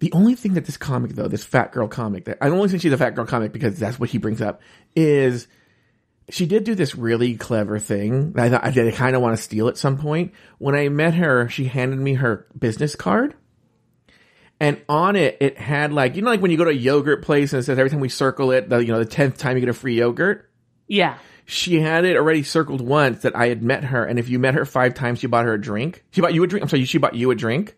The 0.00 0.12
only 0.12 0.34
thing 0.34 0.54
that 0.54 0.64
this 0.64 0.76
comic 0.76 1.12
though, 1.12 1.28
this 1.28 1.44
fat 1.44 1.72
girl 1.72 1.86
comic 1.86 2.24
that 2.24 2.38
I 2.40 2.48
only 2.48 2.68
think 2.68 2.82
she's 2.82 2.92
a 2.92 2.98
fat 2.98 3.14
girl 3.14 3.26
comic 3.26 3.52
because 3.52 3.78
that's 3.78 4.00
what 4.00 4.10
he 4.10 4.18
brings 4.18 4.40
up 4.40 4.62
is 4.96 5.46
she 6.30 6.46
did 6.46 6.64
do 6.64 6.74
this 6.74 6.94
really 6.94 7.36
clever 7.36 7.78
thing. 7.78 8.32
that 8.32 8.44
I 8.44 8.50
thought 8.50 8.78
I, 8.78 8.88
I 8.88 8.90
kind 8.92 9.14
of 9.14 9.22
want 9.22 9.36
to 9.36 9.42
steal 9.42 9.68
at 9.68 9.76
some 9.76 9.98
point. 9.98 10.32
When 10.58 10.74
I 10.74 10.88
met 10.88 11.14
her, 11.14 11.48
she 11.48 11.64
handed 11.64 11.98
me 11.98 12.14
her 12.14 12.46
business 12.58 12.94
card. 12.94 13.34
And 14.58 14.80
on 14.88 15.16
it, 15.16 15.38
it 15.40 15.58
had 15.58 15.92
like, 15.92 16.16
you 16.16 16.22
know, 16.22 16.30
like 16.30 16.40
when 16.40 16.50
you 16.50 16.56
go 16.56 16.64
to 16.64 16.70
a 16.70 16.74
yogurt 16.74 17.22
place 17.22 17.52
and 17.52 17.60
it 17.60 17.64
says 17.64 17.78
every 17.78 17.90
time 17.90 18.00
we 18.00 18.10
circle 18.10 18.52
it, 18.52 18.68
the, 18.68 18.78
you 18.78 18.92
know, 18.92 18.98
the 18.98 19.10
10th 19.10 19.38
time 19.38 19.56
you 19.56 19.60
get 19.60 19.70
a 19.70 19.74
free 19.74 19.96
yogurt. 19.98 20.50
Yeah. 20.86 21.18
She 21.46 21.80
had 21.80 22.04
it 22.04 22.16
already 22.16 22.42
circled 22.42 22.80
once 22.80 23.22
that 23.22 23.34
I 23.34 23.48
had 23.48 23.62
met 23.62 23.84
her. 23.84 24.04
And 24.04 24.18
if 24.18 24.28
you 24.28 24.38
met 24.38 24.54
her 24.54 24.64
five 24.64 24.94
times, 24.94 25.18
she 25.18 25.26
bought 25.26 25.46
her 25.46 25.54
a 25.54 25.60
drink. 25.60 26.04
She 26.10 26.20
bought 26.20 26.34
you 26.34 26.42
a 26.44 26.46
drink. 26.46 26.62
I'm 26.62 26.68
sorry, 26.68 26.84
she 26.84 26.98
bought 26.98 27.14
you 27.14 27.30
a 27.30 27.34
drink. 27.34 27.76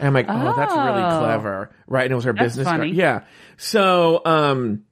And 0.00 0.08
I'm 0.08 0.14
like, 0.14 0.26
oh, 0.28 0.54
that's 0.56 0.72
really 0.74 1.02
Oh. 1.02 1.18
clever. 1.20 1.70
Right. 1.86 2.04
And 2.04 2.12
it 2.12 2.14
was 2.16 2.24
her 2.24 2.32
That's 2.32 2.46
business 2.56 2.66
funny. 2.66 2.88
card. 2.88 2.96
Yeah. 2.96 3.20
So, 3.58 4.22
um, 4.24 4.82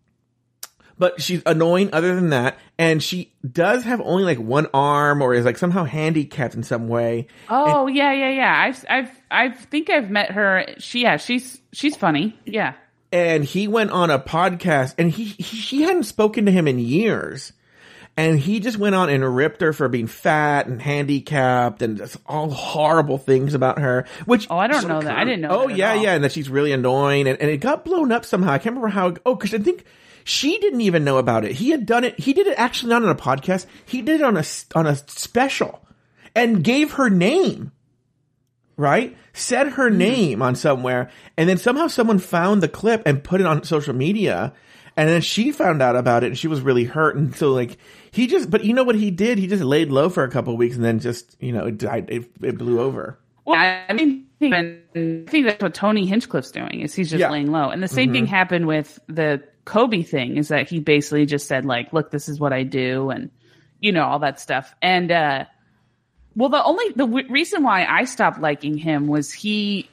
but 0.98 1.20
she's 1.22 1.42
annoying 1.46 1.90
other 1.92 2.14
than 2.14 2.30
that. 2.30 2.58
And 2.78 3.02
she 3.02 3.32
does 3.50 3.84
have 3.84 4.00
only 4.00 4.24
like 4.24 4.38
one 4.38 4.66
arm 4.74 5.22
or 5.22 5.32
is 5.34 5.44
like 5.44 5.56
somehow 5.58 5.84
handicapped 5.84 6.54
in 6.54 6.62
some 6.62 6.88
way. 6.88 7.28
Oh 7.48 7.86
yeah, 7.86 8.12
yeah, 8.12 8.30
yeah. 8.30 8.62
I've 8.66 8.84
I've 8.88 9.20
I 9.30 9.48
think 9.50 9.90
I've 9.90 10.10
met 10.10 10.32
her. 10.32 10.66
She 10.78 11.02
yeah, 11.02 11.16
she's 11.16 11.60
she's 11.72 11.96
funny. 11.96 12.36
Yeah. 12.44 12.74
and 13.12 13.44
he 13.44 13.66
went 13.68 13.90
on 13.90 14.10
a 14.10 14.18
podcast 14.18 14.94
and 14.98 15.10
he, 15.10 15.24
he 15.24 15.42
she 15.56 15.82
hadn't 15.82 16.02
spoken 16.04 16.44
to 16.46 16.52
him 16.52 16.68
in 16.68 16.78
years 16.78 17.52
and 18.18 18.38
he 18.38 18.60
just 18.60 18.76
went 18.76 18.94
on 18.94 19.08
and 19.08 19.24
ripped 19.34 19.62
her 19.62 19.72
for 19.72 19.88
being 19.88 20.06
fat 20.08 20.66
and 20.66 20.82
handicapped 20.82 21.80
and 21.80 21.96
just 21.96 22.18
all 22.26 22.50
horrible 22.50 23.16
things 23.16 23.54
about 23.54 23.78
her 23.78 24.04
which 24.26 24.46
Oh, 24.50 24.58
I 24.58 24.66
don't 24.66 24.86
know 24.88 25.00
that. 25.00 25.16
I 25.16 25.24
didn't 25.24 25.40
know. 25.40 25.62
oh 25.62 25.68
yeah 25.68 25.92
all. 25.94 26.02
yeah 26.02 26.14
and 26.14 26.24
that 26.24 26.32
she's 26.32 26.50
really 26.50 26.72
annoying 26.72 27.26
and, 27.28 27.40
and 27.40 27.50
it 27.50 27.58
got 27.58 27.84
blown 27.86 28.12
up 28.12 28.24
somehow 28.26 28.52
i 28.52 28.58
can't 28.58 28.74
remember 28.76 28.88
how 28.88 29.14
oh 29.24 29.34
because 29.34 29.54
i 29.54 29.58
think 29.58 29.84
she 30.24 30.58
didn't 30.58 30.82
even 30.82 31.04
know 31.04 31.16
about 31.16 31.44
it 31.46 31.52
he 31.52 31.70
had 31.70 31.86
done 31.86 32.04
it 32.04 32.18
he 32.20 32.34
did 32.34 32.46
it 32.46 32.58
actually 32.58 32.90
not 32.90 33.02
on 33.02 33.08
a 33.08 33.14
podcast 33.14 33.64
he 33.86 34.02
did 34.02 34.20
it 34.20 34.24
on 34.24 34.36
a 34.36 34.44
on 34.74 34.86
a 34.86 34.94
special 34.96 35.82
and 36.34 36.62
gave 36.62 36.92
her 36.92 37.08
name. 37.08 37.72
Right? 38.76 39.16
Said 39.32 39.70
her 39.70 39.88
Mm-hmm. 39.88 39.98
name 39.98 40.42
on 40.42 40.54
somewhere, 40.54 41.10
and 41.36 41.48
then 41.48 41.56
somehow 41.58 41.88
someone 41.88 42.18
found 42.20 42.62
the 42.62 42.68
clip 42.68 43.02
and 43.06 43.24
put 43.24 43.40
it 43.40 43.46
on 43.46 43.64
social 43.64 43.92
media, 43.94 44.52
and 44.96 45.08
then 45.08 45.20
she 45.20 45.50
found 45.50 45.82
out 45.82 45.96
about 45.96 46.22
it, 46.22 46.28
and 46.28 46.38
she 46.38 46.46
was 46.46 46.60
really 46.60 46.84
hurt, 46.84 47.16
and 47.16 47.34
so 47.34 47.50
like 47.52 47.76
he 48.10 48.26
just, 48.26 48.50
but 48.50 48.64
you 48.64 48.74
know 48.74 48.84
what 48.84 48.94
he 48.96 49.10
did? 49.10 49.38
He 49.38 49.46
just 49.46 49.62
laid 49.62 49.90
low 49.90 50.08
for 50.08 50.24
a 50.24 50.30
couple 50.30 50.52
of 50.52 50.58
weeks, 50.58 50.76
and 50.76 50.84
then 50.84 50.98
just 51.00 51.36
you 51.40 51.52
know 51.52 51.66
it 51.66 51.78
died, 51.78 52.08
it, 52.10 52.30
it 52.42 52.58
blew 52.58 52.80
over. 52.80 53.18
Well, 53.44 53.56
I 53.56 53.92
mean, 53.94 54.26
I 54.42 54.78
think 54.94 55.46
that's 55.46 55.62
what 55.62 55.72
Tony 55.74 56.06
Hinchcliffe's 56.06 56.50
doing 56.50 56.80
is 56.80 56.94
he's 56.94 57.08
just 57.08 57.20
Yeah. 57.20 57.26
Mm-hmm. 57.26 57.32
laying 57.32 57.50
low. 57.50 57.70
And 57.70 57.82
the 57.82 57.88
same 57.88 58.12
thing 58.12 58.26
happened 58.26 58.66
with 58.66 58.98
the 59.08 59.42
Kobe 59.64 60.02
thing 60.02 60.36
is 60.36 60.48
that 60.48 60.68
he 60.68 60.80
basically 60.80 61.24
just 61.24 61.46
said 61.48 61.64
like, 61.64 61.92
look, 61.94 62.10
this 62.10 62.28
is 62.28 62.38
what 62.38 62.52
I 62.52 62.62
do. 62.64 63.08
And 63.08 63.30
you 63.80 63.92
know, 63.92 64.04
all 64.04 64.18
that 64.18 64.38
stuff. 64.38 64.74
And, 64.82 65.10
uh, 65.10 65.44
well, 66.34 66.48
the 66.50 66.62
only, 66.62 66.88
the 66.90 67.06
w- 67.06 67.30
reason 67.30 67.62
why 67.62 67.86
I 67.86 68.04
stopped 68.04 68.40
liking 68.40 68.76
him 68.76 69.06
was 69.06 69.32
he, 69.32 69.88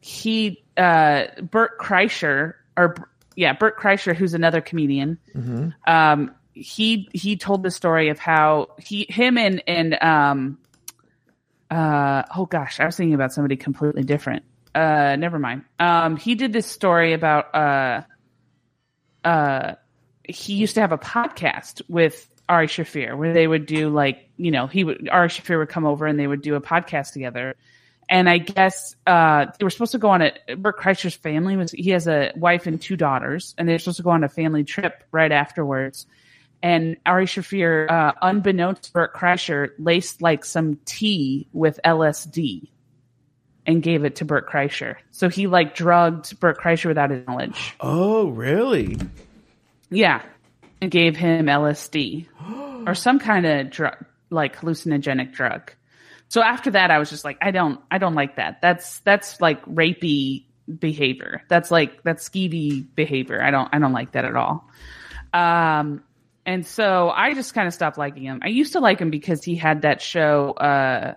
he, 0.00 0.62
uh, 0.76 1.24
Bert 1.40 1.78
Kreischer 1.80 2.54
or 2.76 2.94
yeah, 3.34 3.52
Bert 3.54 3.78
Kreischer, 3.78 4.14
who's 4.14 4.34
another 4.34 4.60
comedian. 4.60 5.18
Um, 5.86 6.34
he, 6.52 7.08
he 7.12 7.36
told 7.36 7.62
the 7.62 7.70
story 7.70 8.08
of 8.08 8.18
how 8.18 8.68
he, 8.78 9.06
him 9.08 9.38
and, 9.38 9.62
and, 9.66 10.02
um, 10.02 10.58
uh 11.70 12.22
oh 12.36 12.44
gosh 12.44 12.80
i 12.80 12.84
was 12.84 12.96
thinking 12.96 13.14
about 13.14 13.32
somebody 13.32 13.56
completely 13.56 14.02
different. 14.02 14.44
Uh 14.74 15.16
never 15.16 15.38
mind. 15.38 15.64
Um 15.80 16.16
he 16.16 16.34
did 16.34 16.52
this 16.52 16.66
story 16.66 17.14
about 17.14 17.54
uh 17.54 18.02
uh 19.24 19.74
he 20.22 20.54
used 20.54 20.74
to 20.74 20.82
have 20.82 20.92
a 20.92 20.98
podcast 20.98 21.80
with 21.88 22.28
ari 22.48 22.66
shaffir 22.66 23.16
where 23.16 23.32
they 23.32 23.46
would 23.46 23.64
do 23.64 23.88
like 23.88 24.28
you 24.36 24.50
know 24.50 24.66
he 24.66 24.84
would 24.84 25.08
ari 25.08 25.28
shaffir 25.28 25.58
would 25.58 25.70
come 25.70 25.86
over 25.86 26.06
and 26.06 26.18
they 26.18 26.26
would 26.26 26.42
do 26.42 26.56
a 26.56 26.60
podcast 26.60 27.12
together. 27.14 27.54
And 28.06 28.28
i 28.28 28.36
guess 28.36 28.94
uh 29.06 29.46
they 29.58 29.64
were 29.64 29.70
supposed 29.70 29.92
to 29.92 29.98
go 29.98 30.10
on 30.10 30.20
a 30.20 30.32
bert 30.56 30.78
kreischer's 30.78 31.14
family 31.14 31.56
was 31.56 31.70
he 31.72 31.90
has 31.90 32.06
a 32.06 32.32
wife 32.36 32.66
and 32.66 32.82
two 32.82 32.96
daughters 32.96 33.54
and 33.56 33.66
they 33.66 33.72
were 33.72 33.78
supposed 33.78 33.96
to 33.96 34.02
go 34.02 34.10
on 34.10 34.24
a 34.24 34.28
family 34.28 34.64
trip 34.64 35.04
right 35.10 35.32
afterwards 35.32 36.06
and 36.62 36.96
Ari 37.04 37.26
Shaffir, 37.26 37.90
uh, 37.90 38.12
unbeknownst 38.22 38.84
to 38.84 38.92
Bert 38.92 39.14
Kreischer, 39.14 39.70
laced 39.78 40.22
like 40.22 40.44
some 40.44 40.78
tea 40.84 41.48
with 41.52 41.80
LSD 41.84 42.68
and 43.66 43.82
gave 43.82 44.04
it 44.04 44.16
to 44.16 44.24
Bert 44.24 44.48
Kreischer. 44.48 44.96
So 45.10 45.28
he 45.28 45.46
like 45.46 45.74
drugged 45.74 46.38
Bert 46.40 46.58
Kreischer 46.58 46.86
without 46.86 47.10
his 47.10 47.26
knowledge. 47.26 47.74
Oh, 47.80 48.28
really? 48.28 48.98
Yeah, 49.90 50.22
and 50.80 50.90
gave 50.90 51.16
him 51.16 51.46
LSD 51.46 52.26
or 52.86 52.94
some 52.94 53.18
kind 53.18 53.44
of 53.44 53.70
drug, 53.70 54.04
like 54.30 54.56
hallucinogenic 54.56 55.32
drug. 55.32 55.72
So 56.28 56.42
after 56.42 56.70
that, 56.70 56.90
I 56.90 56.98
was 56.98 57.10
just 57.10 57.24
like, 57.24 57.38
I 57.42 57.50
don't, 57.50 57.80
I 57.90 57.98
don't 57.98 58.14
like 58.14 58.36
that. 58.36 58.62
That's 58.62 59.00
that's 59.00 59.40
like 59.40 59.62
rapey 59.66 60.44
behavior. 60.78 61.42
That's 61.48 61.70
like 61.70 62.02
that's 62.04 62.26
skeevy 62.26 62.86
behavior. 62.94 63.42
I 63.42 63.50
don't, 63.50 63.68
I 63.72 63.78
don't 63.78 63.92
like 63.92 64.12
that 64.12 64.24
at 64.24 64.34
all. 64.34 64.66
Um, 65.34 66.02
and 66.44 66.66
so 66.66 67.10
I 67.10 67.34
just 67.34 67.54
kind 67.54 67.68
of 67.68 67.74
stopped 67.74 67.98
liking 67.98 68.24
him. 68.24 68.40
I 68.42 68.48
used 68.48 68.72
to 68.72 68.80
like 68.80 68.98
him 68.98 69.10
because 69.10 69.44
he 69.44 69.54
had 69.54 69.82
that 69.82 70.02
show 70.02 70.52
uh, 70.52 71.14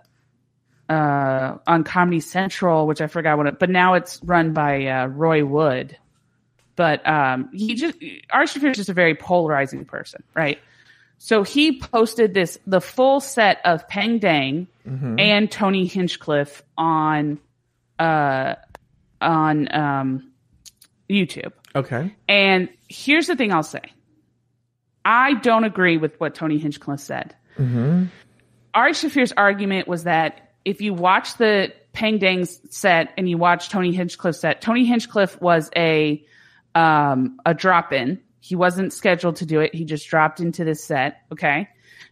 uh, 0.88 1.58
on 1.66 1.84
Comedy 1.84 2.20
Central, 2.20 2.86
which 2.86 3.00
I 3.00 3.06
forgot 3.08 3.36
what 3.36 3.46
it, 3.46 3.58
but 3.58 3.70
now 3.70 3.94
it's 3.94 4.20
run 4.22 4.52
by 4.52 4.86
uh, 4.86 5.06
Roy 5.06 5.44
Wood. 5.44 5.96
But 6.76 7.06
um, 7.08 7.50
he 7.52 7.74
just 7.74 7.96
Ari 8.30 8.46
Shaffir 8.46 8.70
is 8.70 8.76
just 8.76 8.90
a 8.90 8.94
very 8.94 9.14
polarizing 9.14 9.84
person, 9.84 10.22
right? 10.34 10.58
So 11.18 11.42
he 11.42 11.80
posted 11.80 12.34
this 12.34 12.58
the 12.66 12.80
full 12.80 13.20
set 13.20 13.60
of 13.64 13.88
Peng 13.88 14.18
Dang 14.18 14.68
and 15.18 15.50
Tony 15.50 15.86
Hinchcliffe 15.86 16.62
on 16.76 17.40
uh, 17.98 18.56
on 19.20 19.74
um, 19.74 20.30
YouTube. 21.08 21.52
Okay. 21.74 22.14
And 22.28 22.68
here's 22.88 23.26
the 23.26 23.36
thing 23.36 23.52
I'll 23.52 23.62
say. 23.62 23.80
I 25.06 25.34
don't 25.34 25.62
agree 25.62 25.98
with 25.98 26.18
what 26.18 26.34
Tony 26.34 26.58
Hinchcliffe 26.58 26.98
said. 26.98 27.34
Ari 28.74 28.92
Shaffir's 28.92 29.32
argument 29.36 29.86
was 29.86 30.04
that 30.04 30.50
if 30.64 30.80
you 30.80 30.92
watch 30.92 31.36
the 31.36 31.72
Peng 31.92 32.18
Dang's 32.18 32.60
set 32.76 33.14
and 33.16 33.30
you 33.30 33.38
watch 33.38 33.68
Tony 33.68 33.92
Hinchcliffe's 33.92 34.40
set, 34.40 34.60
Tony 34.60 34.84
Hinchcliffe 34.84 35.40
was 35.40 35.70
a 35.76 36.22
um, 36.74 37.38
a 37.46 37.54
drop 37.54 37.92
in. 37.92 38.20
He 38.40 38.56
wasn't 38.56 38.92
scheduled 38.92 39.36
to 39.36 39.46
do 39.46 39.60
it. 39.60 39.74
He 39.74 39.84
just 39.84 40.08
dropped 40.08 40.40
into 40.40 40.64
this 40.64 40.84
set. 40.84 41.22
Okay. 41.32 41.68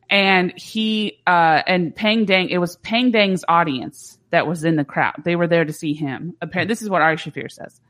And 0.08 0.52
he, 0.56 1.20
uh, 1.26 1.62
and 1.66 1.94
Peng 1.94 2.24
Dang, 2.26 2.48
it 2.48 2.58
was 2.58 2.76
Peng 2.76 3.10
Dang's 3.10 3.44
audience 3.48 4.18
that 4.30 4.46
was 4.46 4.64
in 4.64 4.76
the 4.76 4.84
crowd. 4.84 5.14
They 5.24 5.36
were 5.36 5.48
there 5.48 5.64
to 5.64 5.72
see 5.72 5.94
him. 5.94 6.34
Apparently, 6.40 6.72
this 6.72 6.82
is 6.82 6.88
what 6.88 7.02
Ari 7.02 7.16
Shafir 7.16 7.50
says. 7.50 7.80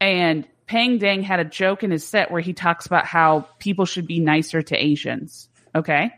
And 0.00 0.46
Peng 0.66 0.98
Dang 0.98 1.22
had 1.22 1.40
a 1.40 1.44
joke 1.44 1.82
in 1.82 1.90
his 1.90 2.06
set 2.06 2.30
where 2.30 2.40
he 2.40 2.52
talks 2.52 2.86
about 2.86 3.06
how 3.06 3.48
people 3.58 3.86
should 3.86 4.06
be 4.06 4.20
nicer 4.20 4.62
to 4.62 4.76
Asians. 4.76 5.48
Okay. 5.74 6.12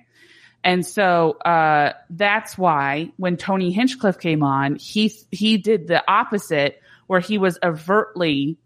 And 0.63 0.85
so 0.85 1.33
uh, 1.33 1.95
that's 2.11 2.59
why 2.59 3.13
when 3.17 3.37
Tony 3.37 3.73
Hinchcliffe 3.73 4.19
came 4.19 4.43
on, 4.43 4.77
he 4.77 5.13
he 5.31 5.57
did 5.57 5.87
the 5.87 6.03
opposite, 6.07 6.81
where 7.07 7.21
he 7.21 7.39
was 7.39 7.59
overtly 7.63 8.59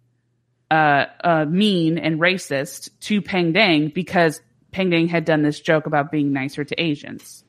uh, 0.71 1.05
uh, 1.23 1.45
mean 1.45 1.99
and 1.99 2.19
racist 2.21 2.91
to 3.01 3.23
Peng 3.23 3.53
Dang 3.53 3.89
because 3.89 4.41
Peng 4.73 4.91
Dang 4.91 5.07
had 5.07 5.25
done 5.25 5.43
this 5.43 5.61
joke 5.61 5.87
about 5.87 6.11
being 6.11 6.33
nicer 6.33 6.65
to 6.65 6.83
Asians. 6.83 7.45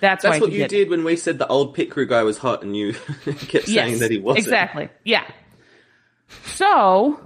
That's, 0.00 0.22
That's 0.22 0.40
what 0.40 0.50
you 0.50 0.60
did. 0.60 0.70
did 0.70 0.88
when 0.88 1.04
we 1.04 1.16
said 1.16 1.38
the 1.38 1.46
old 1.46 1.74
pit 1.74 1.90
crew 1.90 2.06
guy 2.06 2.22
was 2.22 2.38
hot, 2.38 2.62
and 2.62 2.74
you 2.74 2.94
kept 3.24 3.66
saying 3.66 3.98
that 3.98 4.10
he 4.10 4.18
wasn't. 4.18 4.46
Exactly. 4.46 4.88
Yeah. 5.04 5.30
So 6.44 7.20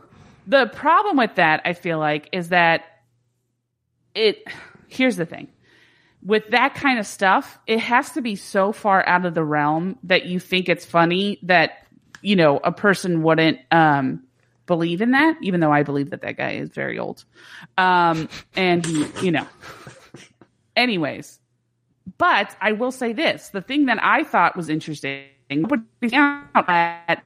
the 0.46 0.66
problem 0.66 1.16
with 1.16 1.37
that, 1.37 1.62
I 1.64 1.73
feel 1.73 1.99
like, 1.99 2.28
is 2.32 2.49
that 2.50 2.84
it. 4.14 4.44
Here's 4.88 5.16
the 5.16 5.26
thing. 5.26 5.49
With 6.23 6.49
that 6.50 6.75
kind 6.75 6.99
of 6.99 7.06
stuff, 7.06 7.58
it 7.66 7.80
has 7.80 8.12
to 8.12 8.23
be 8.23 8.37
so 8.37 8.73
far 8.73 9.06
out 9.06 9.26
of 9.26 9.34
the 9.34 9.44
realm 9.44 9.99
that 10.04 10.25
you 10.25 10.40
think 10.40 10.68
it's 10.68 10.84
funny 10.84 11.38
that 11.42 11.87
you 12.23 12.37
know 12.37 12.58
a 12.58 12.73
person 12.73 13.23
wouldn't 13.23 13.58
um, 13.70 14.23
believe 14.66 15.02
in 15.02 15.11
that. 15.12 15.37
Even 15.42 15.61
though 15.61 15.73
I 15.73 15.82
believe 15.82 16.11
that 16.11 16.23
that 16.23 16.37
guy 16.37 16.52
is 16.52 16.70
very 16.70 16.99
old, 16.99 17.25
um, 17.76 18.28
and 18.56 18.84
he, 18.84 19.06
you 19.23 19.30
know. 19.30 19.46
Anyways, 20.76 21.38
but 22.18 22.56
I 22.61 22.73
will 22.73 22.92
say 22.92 23.12
this: 23.12 23.50
the 23.50 23.61
thing 23.61 23.87
that 23.87 23.99
I 24.02 24.25
thought 24.25 24.56
was 24.56 24.68
interesting 24.68 25.28
would 25.50 25.84
be 26.00 26.14
out 26.14 26.66
that 26.66 27.23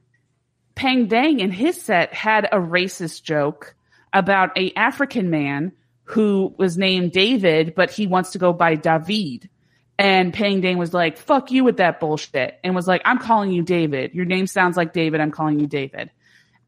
Peng 0.79 1.07
Dang 1.07 1.41
in 1.41 1.51
his 1.51 1.83
set 1.83 2.15
had 2.15 2.45
a 2.45 2.59
racist 2.59 3.25
joke 3.25 3.75
about 4.13 4.57
a 4.57 4.73
African 4.75 5.29
man 5.29 5.73
who 6.05 6.55
was 6.57 6.79
named 6.79 7.11
David, 7.11 7.75
but 7.75 7.91
he 7.91 8.07
wants 8.07 8.31
to 8.31 8.39
go 8.39 8.53
by 8.53 8.77
David. 8.77 9.51
And 9.99 10.33
Peng 10.33 10.61
Dang 10.61 10.79
was 10.79 10.95
like, 10.95 11.19
fuck 11.19 11.51
you 11.51 11.65
with 11.65 11.79
that 11.79 11.99
bullshit. 11.99 12.61
And 12.63 12.77
was 12.77 12.87
like, 12.87 13.03
I'm 13.05 13.19
calling 13.19 13.51
you 13.51 13.65
David. 13.65 14.15
Your 14.15 14.25
name 14.25 14.47
sounds 14.47 14.77
like 14.77 14.93
David. 14.93 15.21
I'm 15.21 15.33
calling 15.33 15.59
you 15.59 15.67
David. 15.67 16.13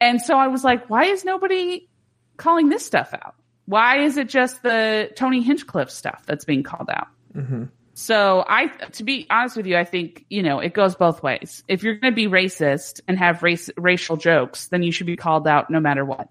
And 0.00 0.20
so 0.20 0.36
I 0.36 0.48
was 0.48 0.64
like, 0.64 0.90
why 0.90 1.04
is 1.04 1.24
nobody 1.24 1.88
calling 2.36 2.68
this 2.68 2.84
stuff 2.84 3.14
out? 3.14 3.36
Why 3.66 3.98
is 4.02 4.16
it 4.16 4.28
just 4.28 4.64
the 4.64 5.12
Tony 5.14 5.40
Hinchcliffe 5.40 5.90
stuff 5.90 6.24
that's 6.26 6.44
being 6.44 6.64
called 6.64 6.90
out? 6.90 7.06
Mm-hmm. 7.32 7.64
So 8.00 8.42
I, 8.48 8.68
to 8.92 9.04
be 9.04 9.26
honest 9.28 9.58
with 9.58 9.66
you, 9.66 9.76
I 9.76 9.84
think 9.84 10.24
you 10.30 10.42
know 10.42 10.60
it 10.60 10.72
goes 10.72 10.94
both 10.94 11.22
ways. 11.22 11.62
If 11.68 11.82
you're 11.82 11.96
going 11.96 12.12
to 12.12 12.16
be 12.16 12.28
racist 12.28 13.02
and 13.06 13.18
have 13.18 13.42
race 13.42 13.68
racial 13.76 14.16
jokes, 14.16 14.68
then 14.68 14.82
you 14.82 14.90
should 14.90 15.06
be 15.06 15.16
called 15.16 15.46
out 15.46 15.68
no 15.68 15.80
matter 15.80 16.02
what. 16.02 16.30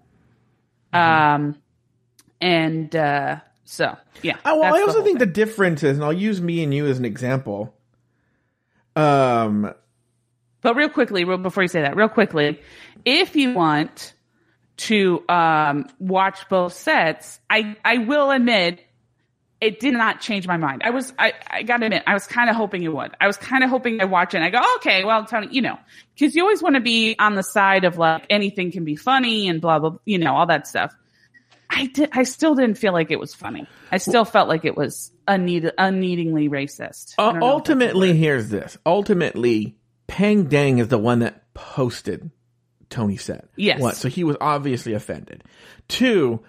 Um, 0.92 1.54
and 2.40 2.94
uh, 2.96 3.36
so 3.64 3.96
yeah. 4.20 4.38
Oh, 4.44 4.58
well, 4.58 4.74
I 4.74 4.80
also 4.80 5.04
think 5.04 5.20
thing. 5.20 5.28
the 5.28 5.32
difference 5.32 5.84
is, 5.84 5.96
and 5.96 6.04
I'll 6.04 6.12
use 6.12 6.40
me 6.40 6.64
and 6.64 6.74
you 6.74 6.86
as 6.86 6.98
an 6.98 7.04
example. 7.04 7.72
Um, 8.96 9.72
But 10.62 10.74
real 10.74 10.88
quickly, 10.88 11.22
real, 11.22 11.38
before 11.38 11.62
you 11.62 11.68
say 11.68 11.82
that, 11.82 11.94
real 11.94 12.08
quickly, 12.08 12.60
if 13.04 13.36
you 13.36 13.54
want 13.54 14.12
to 14.78 15.22
um, 15.28 15.86
watch 16.00 16.48
both 16.48 16.72
sets, 16.72 17.38
I 17.48 17.76
I 17.84 17.98
will 17.98 18.32
admit 18.32 18.84
it 19.60 19.80
did 19.80 19.94
not 19.94 20.20
change 20.20 20.46
my 20.46 20.56
mind. 20.56 20.82
I 20.84 20.90
was 20.90 21.12
I 21.18 21.34
I 21.48 21.62
gotta 21.62 21.86
admit 21.86 22.02
I 22.06 22.14
was 22.14 22.26
kind 22.26 22.48
of 22.48 22.56
hoping 22.56 22.82
it 22.82 22.92
would. 22.92 23.14
I 23.20 23.26
was 23.26 23.36
kind 23.36 23.62
of 23.62 23.70
hoping 23.70 24.00
I 24.00 24.04
watch 24.04 24.34
it. 24.34 24.38
and 24.38 24.44
I 24.44 24.50
go 24.50 24.60
okay, 24.76 25.04
well 25.04 25.24
Tony, 25.24 25.48
you 25.50 25.62
know, 25.62 25.78
because 26.14 26.34
you 26.34 26.42
always 26.42 26.62
want 26.62 26.76
to 26.76 26.80
be 26.80 27.16
on 27.18 27.34
the 27.34 27.42
side 27.42 27.84
of 27.84 27.98
like 27.98 28.24
anything 28.30 28.72
can 28.72 28.84
be 28.84 28.96
funny 28.96 29.48
and 29.48 29.60
blah 29.60 29.78
blah, 29.78 29.96
you 30.04 30.18
know, 30.18 30.34
all 30.34 30.46
that 30.46 30.66
stuff. 30.66 30.94
I 31.70 31.86
did. 31.86 32.10
I 32.12 32.24
still 32.24 32.54
didn't 32.54 32.78
feel 32.78 32.92
like 32.92 33.10
it 33.10 33.18
was 33.20 33.34
funny. 33.34 33.66
I 33.92 33.98
still 33.98 34.24
felt 34.24 34.48
like 34.48 34.64
it 34.64 34.76
was 34.76 35.12
unneed, 35.28 35.70
unneedingly 35.78 36.48
racist. 36.48 37.14
Uh, 37.16 37.32
don't 37.32 37.40
know 37.40 37.46
if 37.58 37.64
that's 37.64 37.70
a 37.70 37.72
ultimately, 37.72 38.16
here's 38.16 38.48
this. 38.48 38.76
Ultimately, 38.84 39.76
Peng 40.08 40.44
Dang 40.44 40.78
is 40.78 40.88
the 40.88 40.98
one 40.98 41.20
that 41.20 41.54
posted 41.54 42.30
Tony 42.88 43.16
said. 43.16 43.48
Yes. 43.56 43.80
What? 43.80 43.96
So 43.96 44.08
he 44.08 44.24
was 44.24 44.36
obviously 44.40 44.94
offended. 44.94 45.44
Two, 45.86 46.42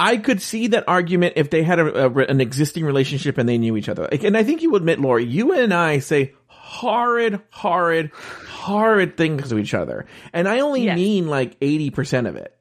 I 0.00 0.16
could 0.16 0.40
see 0.40 0.68
that 0.68 0.84
argument 0.88 1.34
if 1.36 1.50
they 1.50 1.62
had 1.62 1.78
a, 1.78 2.06
a- 2.06 2.24
an 2.26 2.40
existing 2.40 2.84
relationship 2.84 3.38
and 3.38 3.48
they 3.48 3.58
knew 3.58 3.76
each 3.76 3.88
other. 3.88 4.08
Like, 4.10 4.24
And 4.24 4.36
I 4.36 4.42
think 4.44 4.62
you 4.62 4.74
admit, 4.76 4.98
Lauri, 5.00 5.24
you 5.24 5.52
and 5.52 5.72
I 5.74 5.98
say 5.98 6.34
horrid, 6.46 7.40
horrid, 7.50 8.10
horrid 8.14 9.16
things 9.16 9.48
to 9.50 9.58
each 9.58 9.74
other. 9.74 10.06
And 10.32 10.48
I 10.48 10.60
only 10.60 10.84
Yes. 10.84 10.96
mean 10.96 11.26
like 11.28 11.58
80% 11.60 12.28
of 12.28 12.36
it. 12.36 12.56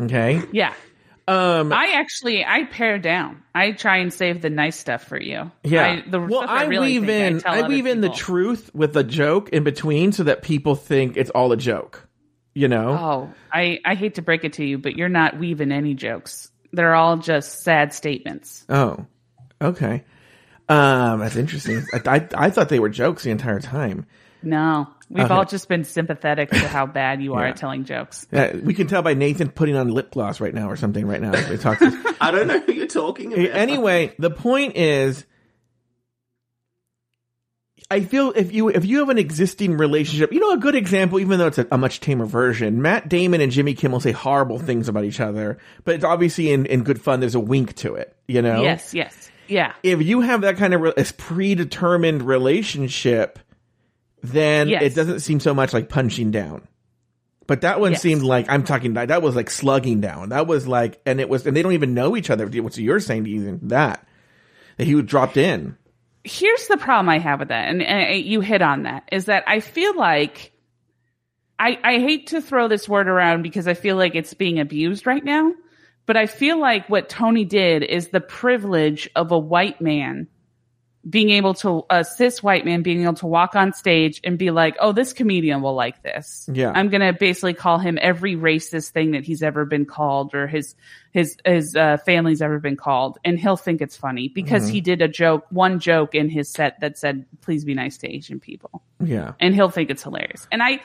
Okay. 0.00 0.40
Yeah. 0.52 0.72
Um, 1.26 1.72
I 1.72 1.92
actually 1.94 2.44
I 2.44 2.64
pare 2.64 2.98
down. 2.98 3.42
I 3.54 3.72
try 3.72 3.96
and 3.98 4.12
save 4.12 4.42
the 4.42 4.50
nice 4.50 4.76
stuff 4.76 5.04
for 5.04 5.18
you. 5.18 5.50
yeah. 5.62 6.02
I, 6.04 6.10
the 6.10 6.20
well, 6.20 6.42
stuff 6.42 6.50
I 6.50 6.64
really 6.66 6.98
weave 6.98 7.08
in, 7.08 7.40
tell 7.40 7.64
I, 7.64 7.66
weave 7.66 7.86
in 7.86 8.02
the 8.02 8.10
truth 8.10 8.70
with 8.74 8.94
a 8.96 9.02
joke 9.04 9.48
in 9.48 9.64
between 9.64 10.12
so 10.12 10.24
that 10.24 10.42
people 10.42 10.74
think 10.74 11.16
it's 11.16 11.30
all 11.30 11.50
a 11.52 11.56
joke. 11.56 12.06
You 12.52 12.68
know? 12.68 12.90
Oh, 12.90 13.34
I 13.52 13.80
I 13.86 13.94
hate 13.94 14.16
to 14.16 14.22
break 14.22 14.44
it 14.44 14.52
to 14.54 14.64
you, 14.64 14.76
but 14.78 14.96
you're 14.96 15.08
not 15.08 15.38
weaving 15.38 15.72
any 15.72 15.94
jokes. 15.94 16.50
They're 16.74 16.94
all 16.94 17.16
just 17.16 17.62
sad 17.62 17.92
statements. 17.92 18.64
Oh, 18.68 19.06
okay. 19.62 20.04
Um, 20.68 21.20
that's 21.20 21.36
interesting. 21.36 21.84
I, 21.92 22.00
I 22.16 22.28
I 22.46 22.50
thought 22.50 22.68
they 22.68 22.80
were 22.80 22.88
jokes 22.88 23.22
the 23.24 23.30
entire 23.30 23.60
time. 23.60 24.06
No, 24.42 24.88
we've 25.08 25.24
Okay. 25.24 25.32
all 25.32 25.44
just 25.46 25.68
been 25.68 25.84
sympathetic 25.84 26.50
to 26.50 26.68
how 26.68 26.84
bad 26.86 27.22
you 27.22 27.34
are 27.34 27.44
Yeah. 27.44 27.50
at 27.50 27.56
telling 27.56 27.84
jokes. 27.84 28.26
Uh, 28.32 28.50
we 28.62 28.74
can 28.74 28.86
tell 28.86 29.00
by 29.02 29.14
Nathan 29.14 29.48
putting 29.50 29.74
on 29.76 29.88
lip 29.88 30.10
gloss 30.12 30.38
right 30.40 30.52
now 30.54 30.70
or 30.70 30.76
something 30.76 31.06
right 31.06 31.20
now. 31.20 31.32
as 31.32 31.48
we 31.48 31.56
talk 31.56 31.78
to- 31.78 32.14
I 32.20 32.30
don't 32.30 32.46
know 32.48 32.60
who 32.60 32.72
you're 32.72 32.86
talking 32.86 33.32
about. 33.32 33.56
anyway, 33.56 34.14
the 34.18 34.30
point 34.30 34.76
is, 34.76 35.24
I 37.94 38.00
feel 38.00 38.32
if 38.34 38.52
you 38.52 38.68
if 38.70 38.84
you 38.84 38.98
have 38.98 39.08
an 39.08 39.18
existing 39.18 39.76
relationship, 39.76 40.32
you 40.32 40.40
know, 40.40 40.50
a 40.52 40.58
good 40.58 40.74
example, 40.74 41.20
even 41.20 41.38
though 41.38 41.46
it's 41.46 41.58
a, 41.58 41.66
a 41.70 41.78
much 41.78 42.00
tamer 42.00 42.26
version. 42.26 42.82
Matt 42.82 43.08
Damon 43.08 43.40
and 43.40 43.52
Jimmy 43.52 43.74
Kimmel 43.74 44.00
say 44.00 44.10
horrible 44.10 44.58
things 44.58 44.88
about 44.88 45.04
each 45.04 45.20
other, 45.20 45.58
but 45.84 45.94
it's 45.94 46.04
obviously 46.04 46.50
in 46.50 46.66
in 46.66 46.82
good 46.82 47.00
fun. 47.00 47.20
There's 47.20 47.36
a 47.36 47.40
wink 47.40 47.74
to 47.76 47.94
it, 47.94 48.16
you 48.26 48.42
know. 48.42 48.62
Yes, 48.62 48.92
yes, 48.94 49.30
yeah. 49.46 49.74
if 49.84 50.02
you 50.02 50.22
have 50.22 50.40
that 50.40 50.56
kind 50.56 50.74
of 50.74 50.80
re- 50.80 50.92
predetermined 51.16 52.22
relationship, 52.22 53.38
then 54.22 54.68
Yes. 54.68 54.82
it 54.82 54.94
doesn't 54.94 55.20
seem 55.20 55.38
so 55.38 55.54
much 55.54 55.72
like 55.72 55.88
punching 55.88 56.30
down. 56.32 56.66
But 57.46 57.60
that 57.60 57.78
one 57.78 57.92
Yes. 57.92 58.02
seemed 58.02 58.22
like 58.22 58.46
I'm 58.48 58.64
talking 58.64 58.94
that 58.94 59.08
that 59.08 59.22
was 59.22 59.36
like 59.36 59.50
slugging 59.50 60.00
down. 60.00 60.30
That 60.30 60.46
was 60.46 60.66
like, 60.66 61.00
and 61.06 61.20
it 61.20 61.28
was, 61.28 61.46
and 61.46 61.56
they 61.56 61.62
don't 61.62 61.72
even 61.74 61.94
know 61.94 62.16
each 62.16 62.30
other. 62.30 62.46
What 62.46 62.76
you're 62.76 63.00
saying 63.00 63.26
even 63.26 63.60
that 63.68 64.04
that 64.78 64.86
he 64.86 64.94
was 64.94 65.04
dropped 65.04 65.36
in. 65.36 65.76
Here's 66.24 66.66
the 66.68 66.78
problem 66.78 67.08
I 67.10 67.18
have 67.18 67.38
with 67.38 67.48
that, 67.48 67.68
and, 67.68 67.82
and 67.82 68.24
you 68.24 68.40
hit 68.40 68.62
on 68.62 68.84
that, 68.84 69.08
is 69.12 69.26
that 69.26 69.44
I 69.46 69.60
feel 69.60 69.96
like 69.96 70.52
I 71.58 71.78
I 71.84 71.98
hate 71.98 72.28
to 72.28 72.40
throw 72.40 72.66
this 72.66 72.88
word 72.88 73.08
around 73.08 73.42
because 73.42 73.68
I 73.68 73.74
feel 73.74 73.96
like 73.96 74.14
it's 74.14 74.34
being 74.34 74.58
abused 74.58 75.06
right 75.06 75.24
now, 75.24 75.52
but 76.06 76.16
I 76.16 76.26
feel 76.26 76.58
like 76.58 76.88
what 76.88 77.08
Tony 77.08 77.44
did 77.44 77.82
is 77.82 78.08
the 78.08 78.20
privilege 78.20 79.08
of 79.14 79.30
a 79.30 79.38
white 79.38 79.80
man 79.80 80.26
being 81.08 81.30
able 81.30 81.52
to 81.54 81.84
a 81.90 82.02
cis 82.04 82.42
white 82.42 82.64
man 82.64 82.82
being 82.82 83.02
able 83.02 83.14
to 83.14 83.26
walk 83.26 83.54
on 83.54 83.72
stage 83.72 84.20
and 84.24 84.38
be 84.38 84.50
like, 84.50 84.74
"Oh, 84.80 84.92
this 84.92 85.12
comedian 85.12 85.60
will 85.60 85.74
like 85.74 86.02
this." 86.02 86.48
Yeah. 86.52 86.72
I'm 86.74 86.88
gonna 86.88 87.12
basically 87.12 87.54
call 87.54 87.78
him 87.78 87.98
every 88.00 88.36
racist 88.36 88.90
thing 88.90 89.10
that 89.12 89.24
he's 89.24 89.42
ever 89.42 89.64
been 89.64 89.84
called 89.84 90.34
or 90.34 90.46
his 90.46 90.74
his 91.12 91.36
his 91.44 91.76
uh, 91.76 91.98
family's 91.98 92.40
ever 92.40 92.58
been 92.58 92.76
called, 92.76 93.18
and 93.24 93.38
he'll 93.38 93.56
think 93.56 93.80
it's 93.82 93.96
funny 93.96 94.28
because 94.28 94.66
he 94.68 94.80
did 94.80 95.02
a 95.02 95.08
joke, 95.08 95.44
one 95.50 95.78
joke 95.78 96.14
in 96.14 96.28
his 96.30 96.50
set 96.50 96.80
that 96.80 96.96
said, 96.98 97.26
"Please 97.42 97.64
be 97.64 97.74
nice 97.74 97.98
to 97.98 98.08
Asian 98.08 98.40
people," 98.40 98.82
Yeah. 99.04 99.32
and 99.40 99.54
he'll 99.54 99.70
think 99.70 99.90
it's 99.90 100.02
hilarious. 100.02 100.46
And 100.50 100.62
I. 100.62 100.80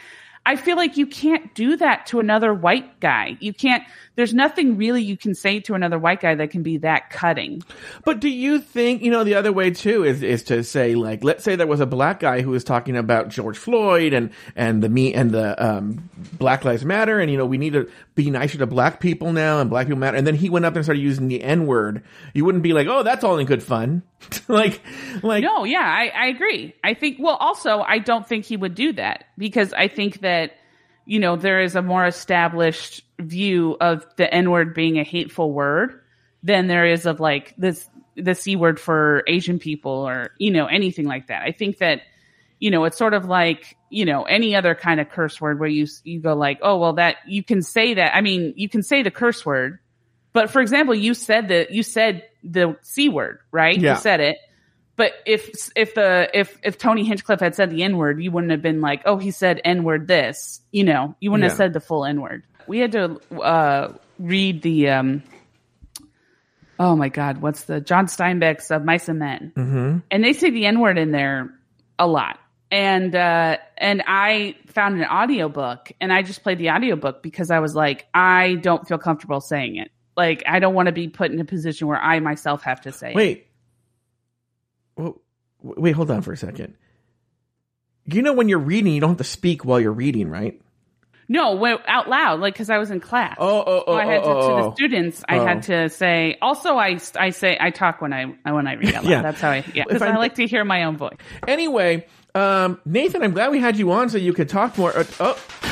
I 0.49 0.55
feel 0.55 0.77
like 0.77 0.97
you 0.97 1.05
can't 1.05 1.53
do 1.53 1.77
that 1.77 2.07
to 2.07 2.19
another 2.19 2.55
white 2.55 2.99
guy. 2.99 3.37
You 3.39 3.53
can't, 3.53 3.83
there's 4.15 4.33
nothing 4.33 4.77
really 4.77 5.03
you 5.03 5.15
can 5.15 5.35
say 5.35 5.59
to 5.59 5.75
another 5.75 5.99
white 5.99 6.21
guy 6.21 6.33
that 6.33 6.49
can 6.49 6.63
be 6.63 6.77
that 6.77 7.11
cutting. 7.11 7.61
But 8.03 8.19
do 8.19 8.29
you 8.29 8.59
think, 8.59 9.03
you 9.03 9.11
know, 9.11 9.23
the 9.23 9.35
other 9.35 9.53
way 9.53 9.69
too 9.69 10.03
is, 10.03 10.23
is 10.23 10.41
to 10.45 10.63
say 10.63 10.95
like, 10.95 11.23
let's 11.23 11.43
say 11.43 11.55
there 11.55 11.67
was 11.67 11.81
a 11.81 11.85
black 11.85 12.19
guy 12.19 12.41
who 12.41 12.49
was 12.49 12.63
talking 12.63 12.97
about 12.97 13.29
George 13.29 13.59
Floyd 13.59 14.11
and, 14.11 14.31
and 14.55 14.81
the 14.81 14.89
me 14.89 15.13
and 15.13 15.29
the, 15.29 15.63
um, 15.63 16.09
Black 16.39 16.65
Lives 16.65 16.83
Matter 16.83 17.19
and, 17.19 17.29
you 17.29 17.37
know, 17.37 17.45
we 17.45 17.59
need 17.59 17.73
to 17.73 17.87
be 18.15 18.31
nicer 18.31 18.57
to 18.57 18.65
black 18.65 18.99
people 18.99 19.31
now 19.31 19.61
and 19.61 19.69
black 19.69 19.85
people 19.85 19.99
matter. 19.99 20.17
And 20.17 20.25
then 20.25 20.33
he 20.33 20.49
went 20.49 20.65
up 20.65 20.75
and 20.75 20.83
started 20.83 21.01
using 21.01 21.27
the 21.27 21.43
N 21.43 21.67
word. 21.67 22.03
You 22.33 22.43
wouldn't 22.43 22.63
be 22.63 22.73
like, 22.73 22.87
oh, 22.87 23.03
that's 23.03 23.23
all 23.23 23.37
in 23.37 23.45
good 23.45 23.61
fun. 23.61 24.01
like, 24.47 24.81
like, 25.23 25.43
No, 25.43 25.63
yeah, 25.63 25.79
I, 25.79 26.07
I 26.07 26.25
agree. 26.27 26.73
I 26.83 26.93
think, 26.93 27.17
well, 27.19 27.35
also, 27.35 27.81
I 27.81 27.99
don't 27.99 28.27
think 28.27 28.45
he 28.45 28.57
would 28.57 28.75
do 28.75 28.93
that 28.93 29.25
because 29.37 29.73
I 29.73 29.87
think 29.87 30.21
that, 30.21 30.38
you 31.05 31.19
know, 31.19 31.35
there 31.35 31.61
is 31.61 31.75
a 31.75 31.81
more 31.81 32.05
established 32.05 33.03
view 33.19 33.75
of 33.81 34.05
the 34.15 34.31
N 34.31 34.51
word 34.51 34.73
being 34.73 34.99
a 34.99 35.03
hateful 35.03 35.51
word 35.51 36.01
than 36.43 36.67
there 36.67 36.85
is 36.85 37.05
of 37.05 37.19
like 37.19 37.53
this, 37.57 37.87
the 38.15 38.35
C 38.35 38.55
word 38.55 38.79
for 38.79 39.23
Asian 39.27 39.59
people 39.59 39.91
or, 39.91 40.31
you 40.37 40.51
know, 40.51 40.67
anything 40.67 41.05
like 41.05 41.27
that. 41.27 41.41
I 41.43 41.51
think 41.51 41.79
that, 41.79 42.01
you 42.59 42.69
know, 42.69 42.83
it's 42.85 42.97
sort 42.97 43.13
of 43.13 43.25
like, 43.25 43.75
you 43.89 44.05
know, 44.05 44.23
any 44.23 44.55
other 44.55 44.75
kind 44.75 44.99
of 44.99 45.09
curse 45.09 45.41
word 45.41 45.59
where 45.59 45.69
you, 45.69 45.87
you 46.03 46.19
go 46.19 46.35
like, 46.35 46.59
oh, 46.61 46.77
well, 46.77 46.93
that, 46.93 47.15
you 47.27 47.43
can 47.43 47.61
say 47.61 47.95
that. 47.95 48.15
I 48.15 48.21
mean, 48.21 48.53
you 48.55 48.69
can 48.69 48.83
say 48.83 49.01
the 49.01 49.11
curse 49.11 49.45
word, 49.45 49.79
but 50.31 50.49
for 50.49 50.61
example, 50.61 50.93
you 50.93 51.13
said 51.13 51.47
that, 51.47 51.71
you 51.71 51.81
said 51.81 52.23
the 52.43 52.77
C 52.81 53.09
word, 53.09 53.39
right? 53.51 53.77
Yeah. 53.77 53.95
You 53.95 53.99
said 53.99 54.19
it. 54.19 54.37
But 54.99 55.13
if 55.25 55.71
if 55.77 55.95
the 55.95 56.29
if 56.33 56.59
if 56.61 56.77
Tony 56.77 57.05
Hinchcliffe 57.05 57.39
had 57.39 57.55
said 57.55 57.69
the 57.69 57.83
N 57.83 57.95
word, 57.95 58.21
you 58.21 58.31
wouldn't 58.31 58.51
have 58.51 58.61
been 58.61 58.81
like, 58.81 59.03
oh, 59.05 59.15
he 59.15 59.31
said 59.31 59.61
N 59.63 59.85
word 59.85 60.09
this. 60.09 60.59
You 60.73 60.83
know, 60.83 61.15
you 61.21 61.31
wouldn't 61.31 61.45
Yeah. 61.45 61.51
have 61.51 61.57
said 61.57 61.71
the 61.71 61.79
full 61.79 62.03
N 62.03 62.19
word. 62.19 62.43
We 62.67 62.79
had 62.79 62.91
to 62.91 63.21
uh, 63.41 63.93
read 64.19 64.61
the 64.61 64.89
um, 64.89 65.23
oh 66.77 66.97
my 66.97 67.07
god, 67.07 67.37
what's 67.37 67.63
the 67.63 67.79
John 67.79 68.07
Steinbeck's 68.07 68.71
of 68.71 68.83
Mice 68.83 69.07
and 69.07 69.19
Men, 69.19 69.53
mm-hmm. 69.55 69.97
and 70.11 70.21
they 70.21 70.33
say 70.33 70.49
the 70.49 70.65
N 70.65 70.81
word 70.81 70.97
in 70.97 71.11
there 71.13 71.49
a 71.97 72.05
lot. 72.05 72.37
And 72.69 73.15
uh, 73.15 73.55
and 73.77 74.03
I 74.05 74.57
found 74.67 74.99
an 74.99 75.07
audiobook 75.07 75.93
and 76.01 76.11
I 76.11 76.23
just 76.23 76.43
played 76.43 76.57
the 76.57 76.71
audiobook 76.71 77.23
because 77.23 77.51
I 77.51 77.59
was 77.59 77.73
like, 77.73 78.05
I 78.13 78.55
don't 78.55 78.85
feel 78.85 78.97
comfortable 78.97 79.39
saying 79.39 79.77
it. 79.77 79.91
Like 80.17 80.43
I 80.45 80.59
don't 80.59 80.73
want 80.73 80.87
to 80.87 80.91
be 80.91 81.07
put 81.07 81.31
in 81.31 81.39
a 81.39 81.45
position 81.45 81.87
where 81.87 81.97
I 81.97 82.19
myself 82.19 82.63
have 82.63 82.81
to 82.81 82.91
say 82.91 83.13
it. 83.37 83.45
Wait, 84.99 85.13
wait, 85.61 85.91
hold 85.91 86.11
on 86.11 86.21
for 86.21 86.33
a 86.33 86.37
second. 86.37 86.75
You 88.05 88.21
know, 88.21 88.33
when 88.33 88.49
you're 88.49 88.59
reading, 88.59 88.93
you 88.93 89.01
don't 89.01 89.11
have 89.11 89.17
to 89.17 89.23
speak 89.23 89.63
while 89.65 89.79
you're 89.79 89.91
reading, 89.91 90.29
right? 90.29 90.59
No, 91.31 91.53
well, 91.53 91.79
out 91.87 92.09
loud, 92.09 92.39
like 92.39 92.55
because 92.55 92.71
I 92.71 92.79
was 92.79 92.89
in 92.89 92.99
class. 92.99 93.35
Oh, 93.37 93.59
oh, 93.59 93.83
oh, 93.85 93.93
So 93.93 93.99
I 93.99 94.05
had 94.05 94.23
to, 94.23 94.29
oh, 94.29 94.33
to 94.33 94.53
oh. 94.53 94.69
the 94.69 94.75
students. 94.75 95.23
I 95.29 95.37
Oh. 95.37 95.45
had 95.45 95.63
to 95.63 95.89
say. 95.89 96.37
Also, 96.41 96.75
I 96.75 96.99
I 97.17 97.29
say 97.29 97.55
I 97.59 97.69
talk 97.69 98.01
when 98.01 98.13
I 98.13 98.25
when 98.51 98.65
I 98.65 98.73
read 98.73 98.95
out 98.95 99.03
loud. 99.03 99.11
Yeah. 99.11 99.21
That's 99.21 99.39
how 99.39 99.51
I 99.51 99.63
yeah. 99.75 99.83
Because 99.87 100.01
I 100.01 100.15
like 100.15 100.35
to 100.35 100.47
hear 100.47 100.65
my 100.65 100.85
own 100.85 100.97
voice. 100.97 101.17
Anyway, 101.47 102.07
um, 102.33 102.81
Nathan, 102.83 103.21
I'm 103.21 103.33
glad 103.33 103.51
we 103.51 103.59
had 103.59 103.77
you 103.77 103.91
on 103.91 104.09
so 104.09 104.17
you 104.17 104.33
could 104.33 104.49
talk 104.49 104.75
more. 104.75 104.97
Uh, 104.97 105.05
oh. 105.19 105.68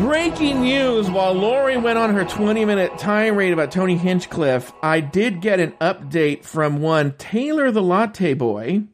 Breaking 0.00 0.62
news 0.62 1.10
while 1.10 1.34
Lauri 1.34 1.76
went 1.76 1.98
on 1.98 2.14
her 2.14 2.24
20 2.24 2.64
minute 2.64 2.96
tirade 2.96 3.52
about 3.52 3.70
Tony 3.70 3.98
Hinchcliffe, 3.98 4.72
I 4.82 5.00
did 5.00 5.42
get 5.42 5.60
an 5.60 5.72
update 5.72 6.42
from 6.42 6.80
one 6.80 7.12
Taylor 7.18 7.70
the 7.70 7.82
Latte 7.82 8.32
Boy, 8.32 8.84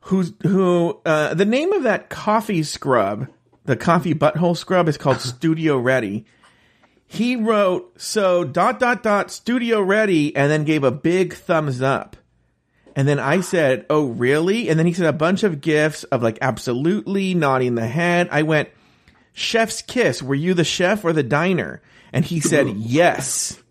who's, 0.00 0.32
who, 0.40 0.98
uh, 1.04 1.34
the 1.34 1.44
name 1.44 1.74
of 1.74 1.82
that 1.82 2.08
coffee 2.08 2.62
scrub, 2.62 3.28
the 3.66 3.76
coffee 3.76 4.14
butthole 4.14 4.56
scrub 4.56 4.88
is 4.88 4.96
called 4.96 5.20
Studio 5.20 5.76
Ready. 5.76 6.24
He 7.04 7.36
wrote 7.36 8.00
so 8.00 8.44
dot 8.44 8.80
dot 8.80 9.02
dot 9.02 9.30
studio 9.30 9.82
ready 9.82 10.34
and 10.34 10.50
then 10.50 10.64
gave 10.64 10.82
a 10.82 10.90
big 10.90 11.34
thumbs 11.34 11.82
up. 11.82 12.16
And 12.96 13.06
then 13.06 13.18
i 13.18 13.42
said 13.42 13.84
oh 13.90 14.06
really? 14.06 14.70
And 14.70 14.78
then 14.78 14.86
he 14.86 14.94
said 14.94 15.04
a 15.04 15.12
bunch 15.12 15.42
of 15.42 15.60
gifs 15.60 16.04
of 16.04 16.22
like 16.22 16.38
absolutely 16.40 17.34
nodding 17.34 17.74
the 17.74 17.86
head. 17.86 18.30
I 18.32 18.44
went 18.44 18.70
chef's 19.32 19.82
kiss 19.82 20.22
were 20.22 20.34
you 20.34 20.54
the 20.54 20.64
chef 20.64 21.04
or 21.04 21.12
the 21.12 21.22
diner 21.22 21.82
and 22.12 22.24
he 22.24 22.40
said 22.40 22.68
yes 22.76 23.62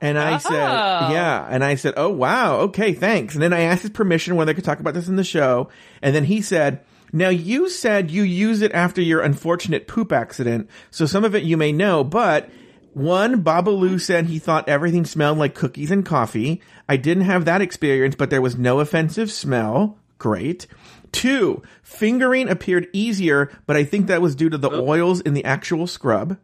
and 0.00 0.18
I 0.18 0.38
said, 0.38 0.52
Oh. 0.52 1.12
yeah. 1.12 1.46
And 1.50 1.62
I 1.62 1.74
said, 1.74 1.94
oh, 1.96 2.08
wow. 2.08 2.60
Okay, 2.60 2.94
thanks. 2.94 3.34
And 3.34 3.42
then 3.42 3.52
I 3.52 3.60
asked 3.60 3.82
his 3.82 3.90
permission 3.90 4.36
whether 4.36 4.50
I 4.50 4.54
could 4.54 4.64
talk 4.64 4.80
about 4.80 4.94
this 4.94 5.08
in 5.08 5.16
the 5.16 5.24
show. 5.24 5.68
And 6.00 6.14
then 6.14 6.24
he 6.24 6.40
said, 6.40 6.80
now 7.12 7.28
you 7.28 7.68
said 7.68 8.10
you 8.10 8.22
use 8.22 8.62
it 8.62 8.72
after 8.72 9.02
your 9.02 9.20
unfortunate 9.20 9.88
poop 9.88 10.12
accident. 10.12 10.70
So 10.90 11.06
some 11.06 11.24
of 11.24 11.34
it 11.34 11.42
you 11.42 11.56
may 11.56 11.72
know, 11.72 12.04
but 12.04 12.48
one, 12.92 13.44
Babalu 13.44 14.00
said 14.00 14.26
he 14.26 14.38
thought 14.38 14.68
everything 14.68 15.04
smelled 15.04 15.38
like 15.38 15.54
cookies 15.54 15.90
and 15.90 16.04
coffee. 16.04 16.62
I 16.88 16.96
didn't 16.96 17.24
have 17.24 17.44
that 17.44 17.60
experience, 17.62 18.14
but 18.14 18.30
there 18.30 18.42
was 18.42 18.56
no 18.56 18.80
offensive 18.80 19.30
smell. 19.30 19.98
Great. 20.18 20.66
Two, 21.12 21.62
fingering 21.82 22.48
appeared 22.48 22.88
easier, 22.92 23.50
but 23.66 23.76
I 23.76 23.84
think 23.84 24.06
that 24.06 24.22
was 24.22 24.36
due 24.36 24.48
to 24.48 24.58
the 24.58 24.70
oils 24.70 25.20
in 25.20 25.34
the 25.34 25.44
actual 25.44 25.86
scrub. 25.86 26.38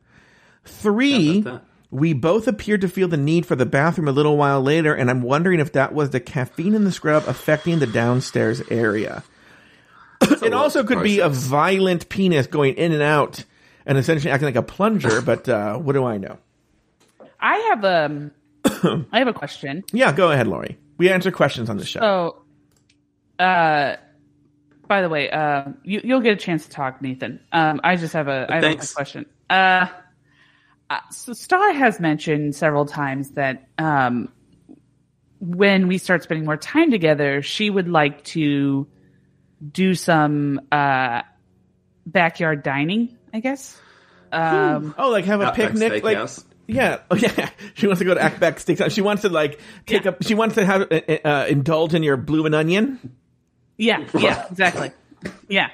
Three, 0.64 1.42
How 1.42 1.60
we 1.90 2.12
both 2.12 2.48
appeared 2.48 2.80
to 2.80 2.88
feel 2.88 3.08
the 3.08 3.16
need 3.16 3.46
for 3.46 3.56
the 3.56 3.66
bathroom 3.66 4.08
a 4.08 4.12
little 4.12 4.36
while 4.36 4.60
later, 4.60 4.94
and 4.94 5.08
I'm 5.08 5.22
wondering 5.22 5.60
if 5.60 5.72
that 5.72 5.94
was 5.94 6.10
the 6.10 6.20
caffeine 6.20 6.74
in 6.74 6.84
the 6.84 6.92
scrub 6.92 7.24
affecting 7.26 7.78
the 7.78 7.86
downstairs 7.86 8.60
area. 8.70 9.22
it 10.20 10.52
also 10.52 10.82
could 10.82 11.02
be 11.02 11.20
a 11.20 11.28
violent 11.28 12.08
penis 12.08 12.46
going 12.46 12.74
in 12.74 12.92
and 12.92 13.02
out 13.02 13.44
and 13.84 13.98
essentially 13.98 14.30
acting 14.30 14.46
like 14.46 14.56
a 14.56 14.62
plunger, 14.62 15.22
but 15.22 15.48
um, 15.48 15.76
uh, 15.76 15.78
what 15.78 15.92
do 15.92 16.04
I 16.04 16.18
know? 16.18 16.38
I 17.38 17.56
have 17.70 17.84
a 17.84 18.30
I 19.12 19.18
have 19.18 19.28
a 19.28 19.32
question. 19.32 19.84
Yeah, 19.92 20.12
go 20.12 20.30
ahead, 20.32 20.48
Lauri. 20.48 20.78
We 20.98 21.10
answer 21.10 21.30
questions 21.30 21.70
on 21.70 21.76
the 21.76 21.84
show. 21.84 22.00
So, 22.00 22.42
uh, 23.44 23.96
by 24.88 25.02
the 25.02 25.08
way, 25.08 25.30
uh, 25.30 25.64
you, 25.82 26.00
you'll 26.04 26.20
get 26.20 26.32
a 26.32 26.36
chance 26.36 26.64
to 26.64 26.70
talk, 26.70 27.02
Nathan. 27.02 27.40
Um, 27.52 27.80
I 27.84 27.96
just 27.96 28.12
have 28.12 28.28
a, 28.28 28.46
I 28.48 28.54
have 28.56 28.64
a 28.64 28.94
question. 28.94 29.26
Uh, 29.50 29.86
uh, 30.88 31.00
so 31.10 31.32
Star 31.32 31.72
has 31.72 31.98
mentioned 32.00 32.54
several 32.54 32.86
times 32.86 33.30
that 33.32 33.66
um, 33.78 34.30
when 35.40 35.88
we 35.88 35.98
start 35.98 36.22
spending 36.22 36.44
more 36.44 36.56
time 36.56 36.90
together, 36.90 37.42
she 37.42 37.68
would 37.70 37.88
like 37.88 38.24
to 38.24 38.86
do 39.72 39.94
some 39.94 40.60
uh, 40.70 41.22
backyard 42.06 42.62
dining. 42.62 43.16
I 43.32 43.40
guess. 43.40 43.78
Um, 44.32 44.94
oh, 44.98 45.10
like 45.10 45.24
have 45.26 45.40
a 45.40 45.46
Outback 45.46 45.70
picnic, 45.72 46.02
like 46.04 46.18
Steakhouse. 46.18 46.44
yeah, 46.66 46.98
oh 47.10 47.16
yeah. 47.16 47.50
She 47.74 47.86
wants 47.86 47.98
to 48.00 48.04
go 48.04 48.14
to 48.14 48.24
Outback 48.24 48.56
Steakhouse. 48.56 48.90
She 48.92 49.00
wants 49.02 49.22
to 49.22 49.28
like 49.28 49.60
take 49.86 50.04
Yeah. 50.04 50.10
up. 50.12 50.22
She 50.22 50.34
wants 50.34 50.54
to 50.56 50.64
have 50.64 50.90
uh, 50.90 51.00
uh, 51.24 51.46
indulge 51.48 51.94
in 51.94 52.02
your 52.02 52.16
Bloomin' 52.16 52.54
Onion. 52.54 53.16
Yeah, 53.76 54.06
yeah, 54.18 54.46
exactly. 54.50 54.90
Yeah. 55.48 55.70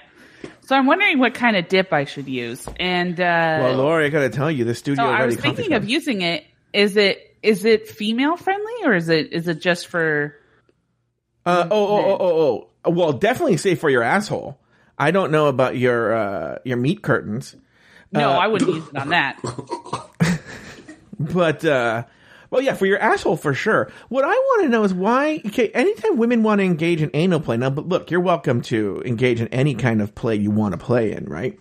So 0.63 0.77
I'm 0.77 0.87
wondering 0.87 1.19
what 1.19 1.35
kind 1.35 1.57
of 1.57 1.69
dip 1.69 1.93
I 1.93 2.05
should 2.05 2.29
use. 2.29 2.67
And 2.79 3.19
uh 3.21 3.59
Well, 3.63 3.77
Lauri, 3.77 4.07
I 4.07 4.09
got 4.09 4.21
to 4.21 4.31
tell 4.31 4.51
you, 4.51 4.65
the 4.65 4.75
studio 4.75 5.05
so 5.05 5.11
I 5.11 5.27
was 5.27 5.37
thinking 5.37 5.73
of 5.73 5.89
using 5.89 6.23
it. 6.23 6.45
Is 6.73 6.97
it 6.97 7.37
is 7.43 7.65
it 7.65 7.89
female 7.89 8.37
friendly 8.37 8.73
or 8.85 8.95
is 8.95 9.09
it 9.09 9.33
is 9.33 9.49
it 9.49 9.61
just 9.61 9.89
for 9.89 10.35
Uh, 11.45 11.67
oh, 11.71 11.87
oh, 11.87 12.05
oh, 12.05 12.17
oh, 12.21 12.69
oh. 12.85 12.91
Well, 12.91 13.13
definitely 13.13 13.57
safe 13.57 13.81
for 13.81 13.91
your 13.91 14.03
asshole. 14.03 14.59
I 14.99 15.11
don't 15.11 15.31
know 15.33 15.47
about 15.49 15.77
your 15.77 16.15
uh, 16.15 16.59
your 16.65 16.77
meat 16.77 17.03
curtains, 17.03 17.57
No, 18.13 18.31
Uh, 18.31 18.39
I 18.39 18.47
wouldn't 18.47 18.71
use 18.75 18.89
it 18.89 18.97
on 18.97 19.09
that. 19.11 19.39
but 21.19 21.65
uh, 21.65 22.05
well, 22.53 22.61
yeah, 22.61 22.75
for 22.75 22.85
your 22.85 22.99
asshole 22.99 23.39
for 23.39 23.55
sure. 23.55 23.91
What 24.11 24.25
I 24.25 24.29
want 24.29 24.65
to 24.65 24.69
know 24.69 24.85
is 24.85 24.93
why. 24.93 25.41
Okay, 25.47 25.69
anytime 25.71 26.19
women 26.19 26.43
want 26.43 26.59
to 26.59 26.65
engage 26.65 27.01
in 27.01 27.11
anal 27.15 27.41
play, 27.41 27.57
now, 27.57 27.71
but 27.71 27.89
look, 27.89 28.11
you're 28.11 28.21
welcome 28.21 28.61
to 28.63 29.03
engage 29.07 29.41
in 29.41 29.49
any 29.49 29.75
kind 29.75 30.03
of 30.03 30.15
play 30.15 30.37
you 30.37 30.51
want 30.51 30.73
to 30.73 30.79
play 30.79 31.13
in, 31.13 31.25
right? 31.25 31.59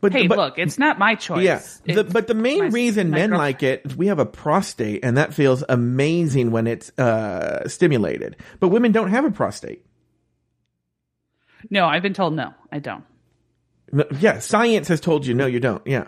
But 0.00 0.12
Hey, 0.12 0.26
but, 0.26 0.38
look, 0.38 0.58
it's 0.58 0.78
not 0.78 0.98
my 0.98 1.16
choice. 1.16 1.44
Yeah, 1.44 1.60
the, 1.84 2.04
but 2.04 2.28
the 2.28 2.34
main 2.34 2.60
my- 2.60 2.66
reason 2.68 3.10
my 3.10 3.18
men 3.18 3.30
girlfriend. 3.30 3.38
like 3.38 3.62
it 3.62 3.82
is 3.84 3.94
we 3.94 4.06
have 4.06 4.18
a 4.18 4.24
prostate, 4.24 5.04
and 5.04 5.18
that 5.18 5.34
feels 5.34 5.62
amazing 5.68 6.50
when 6.50 6.66
it's 6.66 6.98
uh, 6.98 7.68
stimulated. 7.68 8.36
But 8.58 8.68
women 8.68 8.92
don't 8.92 9.10
have 9.10 9.26
a 9.26 9.30
prostate. 9.30 9.84
No, 11.68 11.84
I've 11.84 12.02
been 12.02 12.14
told 12.14 12.32
no, 12.32 12.54
I 12.72 12.78
don't. 12.78 13.04
Yeah, 14.18 14.38
science 14.38 14.88
has 14.88 15.00
told 15.02 15.26
you 15.26 15.34
no, 15.34 15.44
you 15.44 15.60
don't. 15.60 15.86
Yeah. 15.86 16.06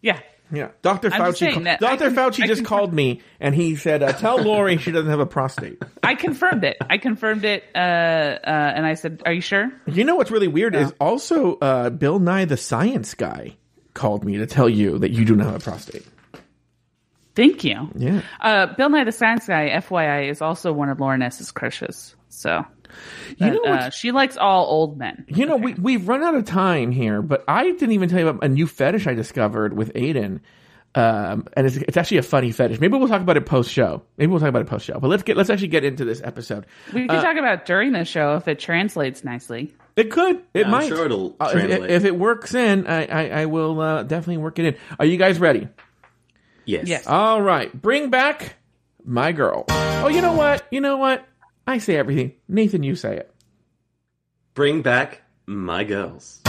Yeah. 0.00 0.20
Yeah, 0.52 0.68
just 0.82 1.02
Fauci. 1.02 1.78
Dr. 1.80 2.10
Fauci 2.10 2.44
I 2.44 2.46
just 2.46 2.60
can- 2.60 2.64
called 2.66 2.94
me 2.94 3.20
and 3.40 3.54
he 3.54 3.74
said, 3.76 4.02
uh, 4.02 4.12
"Tell 4.12 4.40
Lauri 4.40 4.76
she 4.78 4.92
doesn't 4.92 5.10
have 5.10 5.18
a 5.20 5.26
prostate." 5.26 5.82
I 6.02 6.14
confirmed 6.14 6.62
it. 6.64 6.76
I 6.88 6.98
confirmed 6.98 7.44
it 7.44 7.64
uh 7.74 7.78
uh 7.78 8.38
and 8.44 8.86
I 8.86 8.94
said, 8.94 9.22
"Are 9.26 9.32
you 9.32 9.40
sure?" 9.40 9.72
You 9.86 10.04
know 10.04 10.14
what's 10.16 10.30
really 10.30 10.48
weird 10.48 10.76
is 10.76 10.92
also 11.00 11.56
uh, 11.56 11.90
Bill 11.90 12.18
Nye 12.20 12.44
the 12.44 12.56
Science 12.56 13.14
Guy 13.14 13.56
called 13.94 14.24
me 14.24 14.36
to 14.38 14.46
tell 14.46 14.68
you 14.68 14.98
that 14.98 15.10
you 15.10 15.24
do 15.24 15.34
not 15.34 15.46
have 15.46 15.56
a 15.56 15.60
prostate. 15.60 16.06
Thank 17.34 17.64
you. 17.64 17.90
Yeah, 17.94 18.22
Uh 18.40 18.66
Bill 18.74 18.88
Nye 18.88 19.04
the 19.04 19.12
Science 19.12 19.46
Guy, 19.46 19.68
FYI, 19.70 20.30
is 20.30 20.40
also 20.40 20.72
one 20.72 20.88
of 20.88 21.00
Lauren 21.00 21.22
S's 21.22 21.50
crushes. 21.50 22.14
So 22.28 22.64
you 23.38 23.50
know 23.52 23.64
uh, 23.72 23.90
she 23.90 24.12
likes 24.12 24.36
all 24.36 24.66
old 24.66 24.98
men. 24.98 25.24
you 25.28 25.46
know 25.46 25.56
we 25.56 25.74
we've 25.74 26.06
run 26.08 26.22
out 26.22 26.34
of 26.34 26.44
time 26.44 26.90
here, 26.90 27.22
but 27.22 27.44
I 27.48 27.64
didn't 27.64 27.92
even 27.92 28.08
tell 28.08 28.20
you 28.20 28.28
about 28.28 28.44
a 28.44 28.48
new 28.48 28.66
fetish 28.66 29.06
I 29.06 29.14
discovered 29.14 29.76
with 29.76 29.92
Aiden. 29.94 30.40
Um, 30.94 31.46
and 31.54 31.66
it's, 31.66 31.76
it's 31.76 31.98
actually 31.98 32.16
a 32.16 32.22
funny 32.22 32.52
fetish. 32.52 32.80
Maybe 32.80 32.96
we'll 32.96 33.06
talk 33.08 33.20
about 33.20 33.36
it 33.36 33.44
post 33.44 33.70
show. 33.70 34.02
Maybe 34.16 34.30
we'll 34.30 34.40
talk 34.40 34.48
about 34.48 34.62
it 34.62 34.66
post 34.68 34.86
show. 34.86 34.98
But 34.98 35.08
let's 35.08 35.22
get 35.22 35.36
let's 35.36 35.50
actually 35.50 35.68
get 35.68 35.84
into 35.84 36.06
this 36.06 36.22
episode. 36.24 36.64
We 36.94 37.06
can 37.06 37.22
talk 37.22 37.36
about 37.36 37.66
during 37.66 37.92
the 37.92 38.06
show 38.06 38.36
if 38.36 38.48
it 38.48 38.58
translates 38.58 39.22
nicely. 39.22 39.74
It 39.96 40.10
could. 40.10 40.42
It 40.54 40.64
I'm 40.64 40.70
might. 40.70 40.88
sure 40.88 41.04
it'll 41.04 41.36
Uh, 41.38 41.46
if, 41.46 41.52
translate. 41.52 41.90
if 41.90 42.04
it 42.06 42.16
works 42.18 42.54
in, 42.54 42.86
I, 42.86 43.04
I, 43.06 43.40
I 43.42 43.46
will 43.46 43.78
uh, 43.78 44.02
definitely 44.04 44.38
work 44.38 44.58
it 44.58 44.64
in. 44.64 44.76
Are 44.98 45.04
you 45.04 45.18
guys 45.18 45.38
ready? 45.38 45.68
Yes. 46.64 46.88
Yes. 46.88 47.06
All 47.06 47.42
right. 47.42 47.70
Bring 47.80 48.08
back 48.10 48.56
my 49.04 49.32
girl. 49.32 49.66
Oh, 49.68 50.08
you 50.08 50.22
know 50.22 50.32
what? 50.32 50.66
You 50.70 50.80
know 50.80 50.96
what? 50.96 51.26
I 51.66 51.78
say 51.78 51.96
everything. 51.96 52.34
Nathan, 52.48 52.82
you 52.82 52.94
say 52.94 53.16
it. 53.16 53.32
Bring 54.54 54.82
back 54.82 55.22
my 55.46 55.84
girls. 55.84 56.40